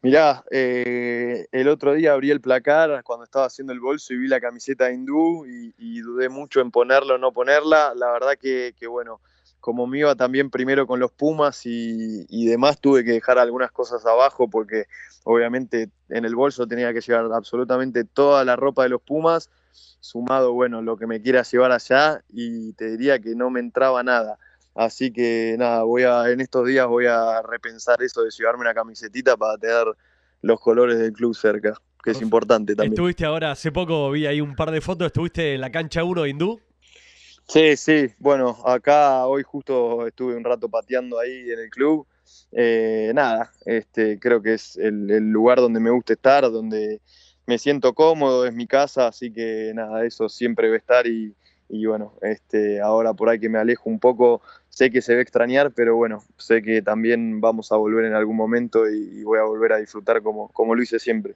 Mirá, 0.03 0.45
eh, 0.53 1.47
el 1.51 1.67
otro 1.67 1.95
día 1.95 2.13
abrí 2.13 2.31
el 2.31 2.41
placar 2.41 3.03
cuando 3.03 3.25
estaba 3.25 3.47
haciendo 3.47 3.73
el 3.73 3.81
bolso 3.81 4.15
y 4.15 4.19
vi 4.19 4.29
la 4.29 4.41
camiseta 4.41 4.93
hindú 4.93 5.45
y, 5.47 6.01
dudé 6.01 6.29
mucho 6.29 6.61
en 6.61 6.71
ponerla 6.71 7.15
o 7.15 7.19
no 7.19 7.33
ponerla. 7.33 7.93
La 7.97 8.13
verdad 8.13 8.35
que, 8.41 8.73
bueno, 8.87 9.21
como 9.59 9.89
me 9.89 9.99
iba 9.99 10.15
también 10.15 10.49
primero 10.49 10.87
con 10.87 11.01
los 11.01 11.11
Pumas 11.11 11.63
y, 11.65 12.47
demás, 12.47 12.81
tuve 12.81 13.03
que 13.03 13.11
dejar 13.11 13.39
algunas 13.39 13.73
cosas 13.73 14.07
abajo 14.07 14.49
porque 14.49 14.85
obviamente 15.25 15.91
en 16.09 16.25
el 16.25 16.37
bolso 16.37 16.69
tenía 16.69 16.93
que 16.93 17.01
llevar 17.01 17.33
absolutamente 17.33 18.05
toda 18.05 18.45
la 18.45 18.55
ropa 18.55 18.85
de 18.85 18.91
los 18.91 19.03
Pumas, 19.03 19.51
sumado, 19.99 20.53
bueno, 20.53 20.83
lo 20.83 20.97
que 20.97 21.09
me 21.09 21.21
quiera 21.21 21.43
llevar 21.43 21.73
allá 21.73 22.23
y 22.29 22.75
te 22.75 22.91
diría 22.91 23.19
que 23.19 23.35
no 23.35 23.51
me 23.51 23.59
entraba 23.59 24.05
nada. 24.05 24.39
Así 24.75 25.13
que 25.13 25.55
nada, 25.59 25.85
voy 25.85 26.03
a, 26.03 26.31
en 26.31 26.41
estos 26.41 26.67
días 26.67 26.87
voy 26.87 27.07
a 27.07 27.43
repensar 27.43 28.03
eso 28.03 28.23
de 28.23 28.31
llevarme 28.31 28.63
una 28.63 28.75
camisetita 28.75 29.37
para 29.37 29.57
tener 29.57 29.87
los 30.43 30.61
colores 30.61 30.99
del 30.99 31.13
club 31.13 31.35
cerca, 31.35 31.75
que 32.03 32.11
es 32.11 32.21
importante 32.21 32.75
también. 32.75 32.93
Estuviste 32.93 33.25
ahora, 33.25 33.53
hace 33.53 33.71
poco 33.71 34.11
vi 34.11 34.27
ahí 34.27 34.41
un 34.41 34.57
par 34.57 34.71
de 34.71 34.81
fotos, 34.81 35.07
estuviste 35.07 35.55
en 35.55 35.61
la 35.61 35.71
cancha 35.71 36.03
1 36.03 36.23
de 36.23 36.29
Hindú. 36.29 36.61
Sí, 37.47 37.77
sí, 37.77 38.09
bueno, 38.19 38.57
acá 38.65 39.27
hoy 39.27 39.43
justo 39.43 40.07
estuve 40.07 40.35
un 40.35 40.45
rato 40.45 40.69
pateando 40.69 41.19
ahí 41.19 41.51
en 41.51 41.61
el 41.61 41.71
club. 41.71 42.07
Eh, 42.51 43.13
nada, 43.15 43.53
este, 43.67 44.19
creo 44.19 44.41
que 44.43 44.55
es 44.55 44.77
el, 44.77 45.11
el, 45.11 45.31
lugar 45.31 45.59
donde 45.59 45.79
me 45.79 45.91
gusta 45.91 46.15
estar, 46.15 46.51
donde 46.51 47.01
me 47.47 47.59
siento 47.59 47.93
cómodo, 47.93 48.47
es 48.47 48.55
mi 48.55 48.67
casa, 48.67 49.09
así 49.09 49.31
que 49.31 49.73
nada, 49.75 50.05
eso 50.05 50.29
siempre 50.29 50.69
va 50.69 50.75
a 50.75 50.79
estar 50.79 51.07
y, 51.07 51.35
y 51.69 51.87
bueno, 51.87 52.15
este, 52.23 52.81
ahora 52.81 53.13
por 53.15 53.29
ahí 53.29 53.39
que 53.39 53.49
me 53.49 53.59
alejo 53.59 53.91
un 53.91 53.99
poco, 53.99 54.41
sé 54.75 54.91
que 54.91 55.01
se 55.01 55.15
a 55.15 55.21
extrañar, 55.21 55.71
pero 55.71 55.95
bueno, 55.95 56.25
sé 56.37 56.61
que 56.61 56.83
también 56.83 57.41
vamos 57.41 57.71
a 57.71 57.77
volver 57.77 58.07
en 58.07 58.15
algún 58.15 58.35
momento 58.35 58.91
y, 58.91 59.23
voy 59.23 59.39
a 59.39 59.45
volver 59.45 59.73
a 59.73 59.77
disfrutar 59.77 60.21
como, 60.21 60.49
como 60.49 60.75
lo 60.75 60.83
hice 60.83 60.99
siempre. 60.99 61.35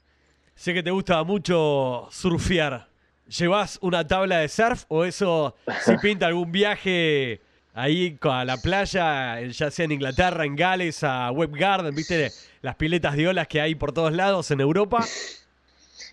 Sé 0.57 0.75
que 0.75 0.83
te 0.83 0.91
gusta 0.91 1.23
mucho 1.23 2.09
surfear. 2.11 2.89
¿Llevas 3.29 3.79
una 3.81 4.05
tabla 4.09 4.39
de 4.39 4.49
surf 4.49 4.85
o 4.89 5.05
eso 5.05 5.55
si 5.85 5.97
pinta 6.03 6.27
algún 6.27 6.51
viaje 6.51 7.41
ahí 7.75 8.19
a 8.23 8.45
la 8.45 8.57
playa, 8.57 9.41
ya 9.43 9.71
sea 9.71 9.85
en 9.85 9.93
Inglaterra, 9.93 10.45
en 10.45 10.57
Gales, 10.57 11.05
a 11.05 11.31
Web 11.31 11.53
Garden, 11.53 11.95
viste 11.95 12.33
las 12.61 12.75
piletas 12.75 13.15
de 13.15 13.29
olas 13.29 13.47
que 13.47 13.61
hay 13.61 13.77
por 13.77 13.93
todos 13.93 14.13
lados 14.13 14.51
en 14.51 14.61
Europa? 14.61 15.05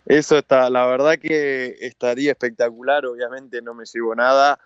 Eso 0.06 0.38
está, 0.38 0.70
la 0.70 0.86
verdad 0.86 1.18
que 1.18 1.76
estaría 1.80 2.34
espectacular, 2.34 3.04
obviamente 3.08 3.64
no 3.64 3.74
me 3.74 3.86
llevo 3.92 4.14
nada. 4.14 4.60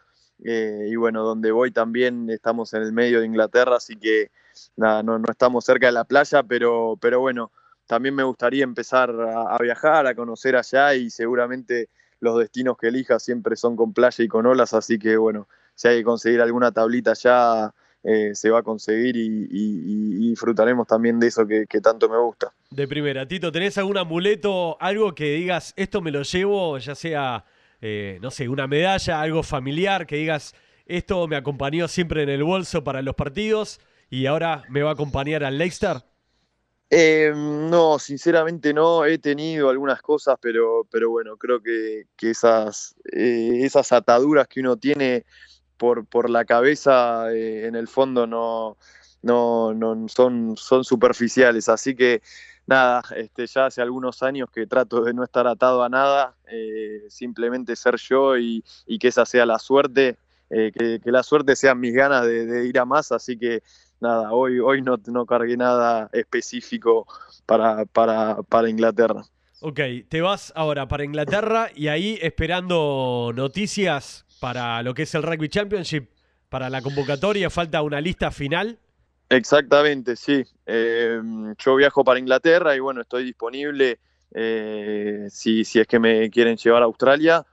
Eh, 0.43 0.88
y 0.89 0.95
bueno, 0.95 1.23
donde 1.23 1.52
voy 1.52 1.71
también 1.71 2.30
estamos 2.30 2.73
en 2.73 2.84
el 2.84 2.93
medio 2.93 3.19
de 3.19 3.25
Inglaterra, 3.25 3.75
así 3.75 3.95
que 3.97 4.32
nada, 4.78 5.04
no, 5.04 5.21
estamos 5.30 5.65
cerca 5.65 5.88
de 5.88 5.91
la 5.91 6.06
playa, 6.06 6.43
pero, 6.43 6.97
pero 7.02 7.19
bueno, 7.19 7.52
también 7.88 8.15
me 8.15 8.23
gustaría 8.23 8.63
empezar 8.63 9.10
a, 9.10 9.58
viajar, 9.60 10.08
a 10.08 10.15
conocer 10.15 10.56
allá 10.56 10.95
y 10.95 11.10
seguramente 11.10 11.89
los 12.19 12.38
destinos 12.38 12.78
que 12.78 12.88
elija 12.88 13.19
siempre 13.19 13.56
son 13.56 13.75
con 13.75 13.93
playa 13.93 14.23
y 14.23 14.28
con 14.28 14.45
olas, 14.45 14.73
así 14.73 14.97
que 14.97 15.17
bueno, 15.17 15.47
si 15.75 15.88
hay 15.88 15.97
que 15.99 16.04
conseguir 16.04 16.41
alguna 16.41 16.71
tablita 16.71 17.12
allá, 17.12 17.73
eh, 18.04 18.32
se 18.34 18.49
va 18.49 18.60
a 18.60 18.63
conseguir 18.63 19.17
y, 19.17 20.30
disfrutaremos 20.30 20.88
también 20.88 21.19
de 21.19 21.28
eso 21.28 21.45
que, 21.45 21.65
tanto 21.82 22.08
me 22.08 22.17
gusta. 22.17 22.54
De 22.69 22.88
primera, 22.88 23.28
Tito, 23.28 23.52
¿tenés 23.52 23.78
algún 23.78 23.97
amuleto, 23.97 24.78
algo 24.80 25.15
que 25.15 25.34
digas, 25.34 25.73
esto 25.75 26.02
me 26.02 26.12
lo 26.12 26.21
llevo, 26.21 26.78
ya 26.78 26.93
sea, 26.93 27.43
eh, 27.82 28.20
no 28.22 28.32
sé, 28.32 28.50
una 28.50 28.68
medalla, 28.68 29.22
algo 29.22 29.44
familiar, 29.44 30.06
que 30.06 30.18
digas, 30.18 30.54
esto 30.86 31.28
me 31.28 31.36
acompañó 31.36 31.88
siempre 31.88 32.24
en 32.24 32.30
el 32.30 32.44
bolso 32.44 32.84
para 32.84 33.02
los 33.02 33.15
partidos 33.15 33.80
y 34.10 34.26
ahora 34.26 34.63
me 34.70 34.82
va 34.82 34.89
a 34.89 34.94
acompañar 34.94 35.44
al 35.44 35.58
Leicester? 35.58 35.98
Eh, 36.89 37.32
no, 37.36 38.00
sinceramente 38.00 38.74
no. 38.74 39.06
He 39.06 39.20
tenido 39.20 39.70
algunas 39.70 40.02
cosas, 40.02 40.38
pero, 40.42 40.88
pero 40.89 41.12
bueno, 41.12 41.38
creo 41.38 41.62
que, 41.62 42.06
esas, 42.22 42.96
esas 43.04 43.92
ataduras 43.92 44.48
que 44.48 44.62
uno 44.62 44.78
tiene 44.78 45.26
por, 45.78 46.06
por 46.06 46.30
la 46.30 46.46
cabeza 46.46 47.32
eh, 47.32 47.68
en 47.68 47.76
el 47.76 47.88
fondo 47.88 48.26
no, 48.26 48.78
no, 49.22 49.74
no, 49.74 50.08
son, 50.08 50.58
son 50.58 50.84
superficiales. 50.84 51.70
Así 51.70 51.96
que 51.96 52.22
nada, 52.70 53.04
este, 53.16 53.48
ya 53.48 53.66
hace 53.66 53.82
algunos 53.82 54.22
años 54.22 54.48
que 54.54 54.68
trato 54.68 55.02
de 55.02 55.14
no 55.14 55.24
estar 55.24 55.48
atado 55.48 55.84
a 55.84 55.90
nada, 55.90 56.36
eh, 56.48 57.02
simplemente 57.10 57.76
ser 57.76 57.96
yo 57.98 58.38
y, 58.38 58.64
que 59.00 59.08
esa 59.08 59.26
sea 59.26 59.46
la 59.46 59.58
suerte, 59.58 60.18
eh, 60.52 60.72
que, 60.72 61.12
la 61.12 61.24
suerte 61.24 61.56
sean 61.56 61.80
mis 61.80 61.94
ganas 61.94 62.26
de, 62.26 62.68
ir 62.68 62.78
a 62.78 62.86
más. 62.86 63.12
Así 63.12 63.38
que 63.38 63.64
nada, 64.00 64.32
hoy, 64.32 64.60
hoy 64.60 64.84
no, 64.84 64.98
no 65.08 65.26
cargué 65.26 65.58
nada 65.58 66.10
específico 66.14 67.08
para, 67.46 67.86
para, 67.86 68.38
para 68.44 68.70
Inglaterra. 68.70 69.24
Ok, 69.62 69.80
te 70.08 70.22
vas 70.22 70.54
ahora 70.56 70.88
para 70.88 71.04
Inglaterra 71.04 71.70
y 71.76 71.88
ahí 71.88 72.20
esperando 72.22 73.34
noticias 73.36 74.26
para 74.40 74.82
lo 74.84 74.94
que 74.94 75.04
es 75.04 75.16
el 75.16 75.24
Rugby 75.24 75.50
Championship, 75.50 76.08
para 76.50 76.70
la 76.70 76.82
convocatoria, 76.82 77.50
falta 77.50 77.82
una 77.82 78.00
lista 78.00 78.32
final. 78.32 78.78
Exactamente, 79.30 80.15
sí. 80.15 80.44
Eh, 80.65 81.22
yo 81.58 81.76
viajo 81.76 82.04
para 82.04 82.20
Inglaterra 82.20 82.76
y 82.76 82.80
bueno, 82.80 83.02
estoy 83.02 83.24
disponible 83.26 84.00
eh, 84.34 85.28
si, 85.30 85.65
si, 85.65 85.80
es 85.80 85.88
que 85.88 86.00
me 86.00 86.30
quieren 86.30 86.58
llevar 86.58 86.82
a 86.82 86.86
Australia. 86.86 87.46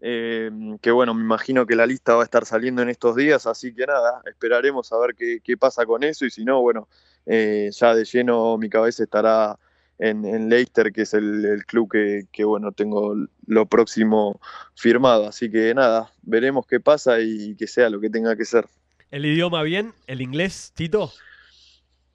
eh, 0.00 0.50
que 0.80 0.90
bueno, 0.90 1.14
me 1.14 1.22
imagino 1.22 1.66
que 1.66 1.76
la 1.76 1.86
lista 1.86 2.14
va 2.16 2.22
a 2.22 2.24
estar 2.24 2.44
saliendo 2.46 2.82
en 2.82 2.88
estos 2.90 3.16
días, 3.16 3.46
así 3.46 3.74
que 3.74 3.86
nada, 3.86 4.22
esperaremos 4.26 4.92
a 4.92 4.98
ver 4.98 5.14
qué, 5.16 5.56
pasa 5.56 5.86
con 5.86 6.02
eso 6.02 6.26
y 6.26 6.30
si 6.30 6.44
no, 6.44 6.60
bueno, 6.60 6.88
eh, 7.26 7.70
ya 7.72 7.94
de 7.94 8.04
lleno 8.04 8.58
mi 8.58 8.68
cabeza 8.68 9.04
estará 9.04 9.58
en, 9.98 10.48
Leicester, 10.48 10.92
que 10.92 11.02
es 11.02 11.14
el, 11.14 11.64
club 11.66 11.92
que, 12.32 12.44
bueno, 12.44 12.72
tengo 12.72 13.14
lo 13.46 13.66
próximo 13.66 14.40
firmado, 14.74 15.28
así 15.28 15.50
que 15.50 15.74
nada, 15.74 16.12
veremos 16.22 16.66
qué 16.66 16.80
pasa 16.80 17.20
y 17.20 17.54
que 17.56 17.66
sea 17.68 17.90
lo 17.90 18.00
que 18.00 18.10
tenga 18.10 18.36
que 18.36 18.44
ser. 18.44 18.66
¿El 19.12 19.26
idioma 19.26 19.62
bien? 19.62 19.92
¿El 20.06 20.22
inglés, 20.22 20.72
Tito? 20.74 21.12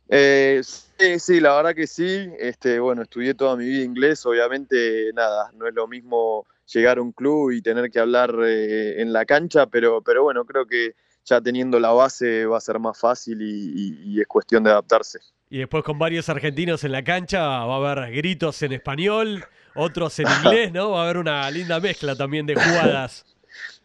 Eh, 0.10 0.62
sí, 0.63 1.19
sí, 1.19 1.39
la 1.39 1.55
verdad 1.55 1.75
que 1.75 1.86
sí. 1.86 2.27
Este, 2.39 2.79
bueno, 2.79 3.03
estudié 3.03 3.36
toda 3.36 3.55
mi 3.55 3.65
vida 3.65 3.83
inglés. 3.83 4.25
Obviamente, 4.25 5.12
nada, 5.13 5.51
no 5.53 5.67
es 5.67 5.75
lo 5.75 5.88
mismo 5.88 6.47
llegar 6.65 6.97
a 6.97 7.03
un 7.03 7.12
club 7.12 7.51
y 7.51 7.62
tener 7.62 7.91
que 7.91 7.99
hablar 7.99 8.33
eh, 8.43 8.99
en 8.99 9.13
la 9.13 9.25
cancha, 9.25 9.67
pero, 9.67 10.01
pero 10.01 10.23
bueno, 10.23 10.43
creo 10.43 10.65
que 10.65 10.95
ya 11.23 11.39
teniendo 11.39 11.79
la 11.79 11.91
base 11.91 12.47
va 12.47 12.57
a 12.57 12.62
ser 12.62 12.79
más 12.79 12.99
fácil 12.99 13.43
y, 13.43 14.19
es 14.19 14.25
cuestión 14.25 14.63
de 14.63 14.71
adaptarse. 14.71 15.19
Y 15.51 15.60
después 15.60 15.83
con 15.83 15.99
varios 15.99 16.29
argentinos 16.29 16.83
en 16.83 16.93
la 16.93 17.03
cancha 17.03 17.41
va 17.41 17.75
a 17.75 17.91
haber 17.91 18.12
gritos 18.12 18.60
en 18.63 18.71
español, 18.71 19.45
otros 19.75 20.17
en 20.17 20.25
inglés, 20.43 20.71
¿no? 20.71 20.89
Va 20.91 21.01
a 21.01 21.03
haber 21.03 21.17
una 21.17 21.51
linda 21.51 21.79
mezcla 21.79 22.15
también 22.15 22.47
de 22.47 22.55
jugadas. 22.55 23.37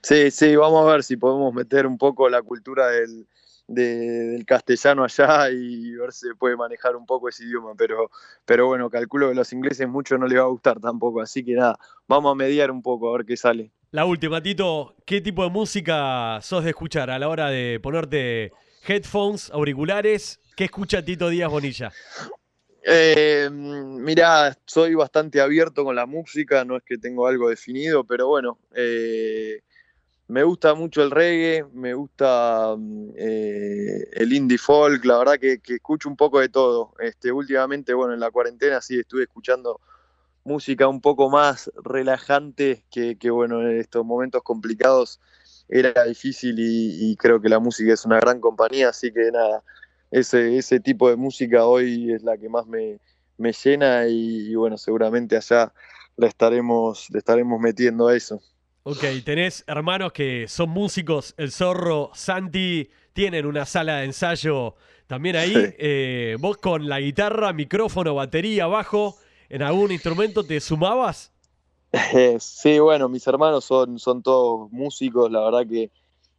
Sí, 0.03 0.31
sí, 0.31 0.57
vamos 0.57 0.87
a 0.87 0.93
ver 0.93 1.05
si 1.05 1.17
podemos 1.17 1.55
meter 1.55 1.87
un 1.87 1.97
poco 1.97 2.29
la 2.29 2.43
cultura 2.43 2.89
del, 2.89 3.27
del 3.69 4.45
castellano 4.45 5.05
allá 5.05 5.51
y 5.51 5.93
ver 5.93 6.13
si 6.13 6.27
se 6.29 6.35
puede 6.35 6.57
manejar 6.57 6.97
un 6.97 7.07
poco 7.07 7.29
ese 7.29 7.45
idioma, 7.45 7.73
pero, 7.77 8.11
pero 8.45 8.67
bueno, 8.67 8.91
calculo 8.91 9.27
que 9.27 9.33
a 9.33 9.37
los 9.37 9.53
ingleses 9.53 9.89
mucho 9.89 10.19
no 10.19 10.27
les 10.27 10.39
va 10.39 10.43
a 10.43 10.47
gustar 10.47 10.81
tampoco, 10.81 11.21
así 11.21 11.45
que 11.45 11.53
nada, 11.55 11.79
vamos 12.09 12.33
a 12.33 12.35
mediar 12.35 12.71
un 12.71 12.83
poco 12.83 13.11
a 13.11 13.19
ver 13.19 13.27
qué 13.27 13.37
sale. 13.37 13.71
La 13.93 14.05
última, 14.05 14.43
Tito, 14.43 14.97
¿qué 15.05 15.21
tipo 15.21 15.45
de 15.45 15.51
música 15.51 16.41
sos 16.43 16.65
de 16.65 16.71
escuchar 16.71 17.11
a 17.11 17.19
la 17.19 17.29
hora 17.29 17.51
de 17.51 17.79
ponerte 17.81 18.53
headphones, 18.87 19.51
auriculares? 19.51 20.41
¿Qué 20.57 20.65
escucha 20.65 21.05
Tito 21.05 21.29
Díaz 21.29 21.51
Bonilla? 21.51 21.93
Eh, 22.85 23.49
mirá, 23.53 24.57
soy 24.65 24.95
bastante 24.95 25.41
abierto 25.41 25.85
con 25.85 25.95
la 25.95 26.07
música, 26.07 26.65
no 26.65 26.77
es 26.77 26.83
que 26.83 26.99
tengo 26.99 27.27
algo 27.27 27.49
definido, 27.49 28.03
pero 28.03 28.27
bueno, 28.27 28.59
eh, 28.75 29.61
me 30.29 30.45
gusta 30.45 30.75
mucho 30.75 31.03
el 31.03 31.11
reggae, 31.11 31.65
me 31.73 31.95
gusta 31.95 32.75
mm, 32.77 33.11
eh, 33.17 34.09
el 34.13 34.33
indie 34.33 34.59
folk, 34.59 35.05
la 35.05 35.19
verdad 35.19 35.39
que, 35.39 35.61
escucho 35.75 36.09
un 36.09 36.17
poco 36.17 36.41
de 36.41 36.49
todo. 36.49 36.95
Este, 37.01 37.33
últimamente, 37.33 37.93
bueno, 37.95 38.15
en 38.15 38.21
la 38.21 38.31
cuarentena 38.31 38.81
sí 38.81 38.99
estuve 38.99 39.25
escuchando 39.25 39.81
música 40.45 40.89
un 40.89 41.01
poco 41.01 41.31
más 41.31 41.71
relajante, 41.85 42.85
que, 42.91 43.31
bueno, 43.31 43.63
en 43.63 43.79
estos 43.79 44.05
momentos 44.05 44.43
complicados 44.43 45.21
era 45.69 46.05
difícil 46.05 46.57
y, 46.59 47.17
creo 47.17 47.41
que 47.41 47.49
la 47.49 47.59
música 47.61 47.93
es 47.93 48.05
una 48.05 48.19
gran 48.19 48.41
compañía, 48.41 48.91
así 48.91 49.13
que 49.13 49.31
nada, 49.31 49.63
ese, 50.11 50.59
ese 50.59 50.81
tipo 50.81 51.09
de 51.09 51.17
música 51.17 51.65
hoy 51.67 52.13
es 52.13 52.23
la 52.23 52.37
que 52.37 52.49
más 52.49 52.67
me, 52.67 52.99
llena 53.39 54.07
y, 54.09 54.55
bueno, 54.55 54.79
seguramente 54.79 55.37
allá 55.37 55.73
le 56.17 56.27
estaremos, 56.27 57.09
le 57.11 57.19
estaremos 57.19 57.61
metiendo 57.61 58.09
a 58.09 58.17
eso. 58.17 58.41
Ok, 58.85 59.05
tenés 59.25 59.63
hermanos 59.69 60.13
que 60.13 60.49
son 60.49 60.71
músicos, 60.71 61.35
el 61.37 61.53
zorro, 61.53 62.11
Santi, 62.15 62.91
tienen 63.13 63.47
una 63.47 63.65
sala 63.65 63.99
de 63.99 64.07
ensayo 64.07 64.75
también 65.07 65.37
ahí. 65.37 65.55
Eh, 65.57 66.37
vos 66.41 66.57
con 66.57 66.89
la 66.89 66.99
guitarra, 66.99 67.53
micrófono, 67.53 68.17
batería, 68.17 68.67
bajo, 68.67 69.17
¿en 69.49 69.63
algún 69.63 69.93
instrumento 69.93 70.43
te 70.43 70.59
sumabas? 70.61 71.31
sí, 72.41 72.81
bueno, 72.81 73.09
mis 73.09 73.25
hermanos 73.29 73.65
son, 73.65 74.01
son 74.01 74.21
todos 74.21 74.73
músicos, 74.73 75.31
la 75.31 75.43
verdad 75.43 75.65
que 75.65 75.93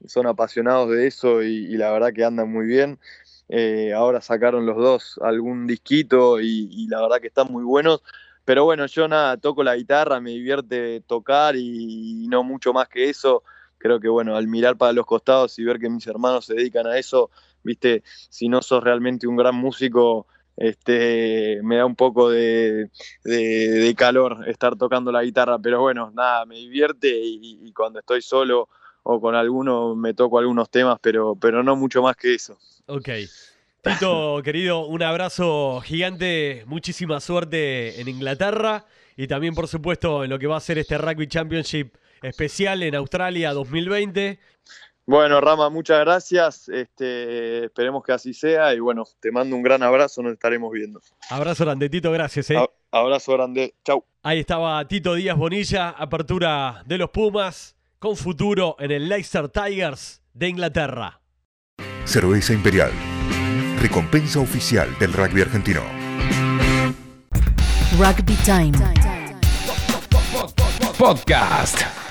son 0.05 0.27
apasionados 0.27 0.89
de 0.89 1.07
eso 1.07 1.41
y, 1.43 1.77
la 1.77 1.91
verdad 1.93 2.11
que 2.11 2.25
andan 2.25 2.51
muy 2.51 2.65
bien. 2.65 2.99
Eh, 3.47 3.93
ahora 3.93 4.19
sacaron 4.19 4.65
los 4.65 4.75
dos 4.75 5.17
algún 5.21 5.65
disquito 5.65 6.41
y 6.41 6.87
la 6.89 7.01
verdad 7.01 7.21
que 7.21 7.27
están 7.27 7.49
muy 7.49 7.63
buenos 7.63 8.01
pero 8.45 8.65
bueno, 8.65 8.85
yo 8.87 9.07
nada, 9.07 9.37
toco 9.37 9.63
la 9.63 9.75
guitarra, 9.75 10.19
me 10.19 10.31
divierte 10.31 11.01
tocar 11.01 11.55
y, 11.55 12.27
no 12.27 12.43
mucho 12.43 12.73
más 12.73 12.87
que 12.89 13.09
eso. 13.09 13.43
Creo 13.77 13.99
que 13.99 14.09
bueno, 14.09 14.35
al 14.35 14.47
mirar 14.47 14.77
para 14.77 14.93
los 14.93 15.05
costados 15.05 15.57
y 15.59 15.63
ver 15.63 15.79
que 15.79 15.89
mis 15.89 16.07
hermanos 16.07 16.45
se 16.45 16.55
dedican 16.55 16.87
a 16.87 16.97
eso, 16.97 17.29
viste, 17.63 18.03
si 18.05 18.49
no 18.49 18.61
sos 18.61 18.83
realmente 18.83 19.27
un 19.27 19.35
gran 19.35 19.55
músico, 19.55 20.27
este, 20.55 21.59
me 21.63 21.77
da 21.77 21.85
un 21.85 21.95
poco 21.95 22.29
de, 22.29 22.89
calor 23.97 24.47
estar 24.47 24.77
tocando 24.77 25.11
la 25.11 25.23
guitarra, 25.23 25.59
pero 25.59 25.81
bueno, 25.81 26.11
nada, 26.13 26.45
me 26.45 26.55
divierte 26.55 27.09
y, 27.09 27.59
y, 27.61 27.73
cuando 27.73 27.99
estoy 27.99 28.21
solo 28.21 28.69
o 29.03 29.19
con 29.19 29.35
alguno 29.35 29.95
me 29.95 30.13
toco 30.13 30.39
algunos 30.39 30.69
temas, 30.69 30.97
pero, 31.01 31.35
pero 31.35 31.63
no 31.63 31.75
mucho 31.75 32.01
más 32.01 32.15
que 32.15 32.35
eso. 32.35 32.57
Ok. 32.87 33.09
Tito, 33.83 34.39
querido, 34.45 34.85
un 34.85 35.03
abrazo 35.03 35.81
gigante, 35.81 36.63
muchísima 36.67 37.19
suerte 37.19 37.99
en 37.99 38.07
Inglaterra 38.07 38.85
y 39.17 39.27
también, 39.27 39.53
por 39.53 39.67
supuesto, 39.67 40.23
en 40.23 40.29
lo 40.29 40.39
que 40.39 40.47
va 40.47 40.55
a 40.55 40.61
ser 40.61 40.77
este 40.77 40.97
Rugby 40.97 41.27
Championship 41.27 41.93
especial 42.21 42.81
en 42.81 42.95
Australia 42.95 43.51
2020. 43.51 44.39
Bueno, 45.05 45.41
Rama, 45.41 45.69
muchas 45.69 45.99
gracias. 45.99 46.69
Este, 46.69 47.65
esperemos 47.65 48.05
que 48.05 48.13
así 48.13 48.33
sea 48.33 48.73
y 48.73 48.79
bueno, 48.79 49.03
te 49.19 49.33
mando 49.33 49.53
un 49.53 49.63
gran 49.63 49.83
abrazo, 49.83 50.23
nos 50.23 50.31
estaremos 50.31 50.71
viendo. 50.71 51.01
Abrazo 51.29 51.65
grande, 51.65 51.89
Tito, 51.89 52.09
gracias. 52.09 52.51
¿eh? 52.51 52.65
abrazo 52.89 53.33
grande, 53.33 53.75
chau. 53.83 54.05
Ahí 54.21 54.39
estaba 54.39 54.87
Tito 54.87 55.13
Díaz 55.13 55.37
Bonilla, 55.37 55.89
apertura 55.89 56.83
de 56.85 56.97
los 56.97 57.09
Pumas, 57.09 57.75
con 57.99 58.15
futuro 58.15 58.77
en 58.79 58.91
el 58.91 59.09
Leicester 59.09 59.49
Tigers 59.49 60.21
de 60.33 60.47
Inglaterra. 60.47 61.19
Cerveza 62.05 62.53
Imperial 62.53 62.93
recompensa 63.83 64.39
oficial 64.39 64.95
del 64.97 65.11
rugby 65.11 65.41
argentino. 65.41 65.81
Rugby 67.97 68.35
Time. 68.45 68.71
Podcast. 70.97 72.02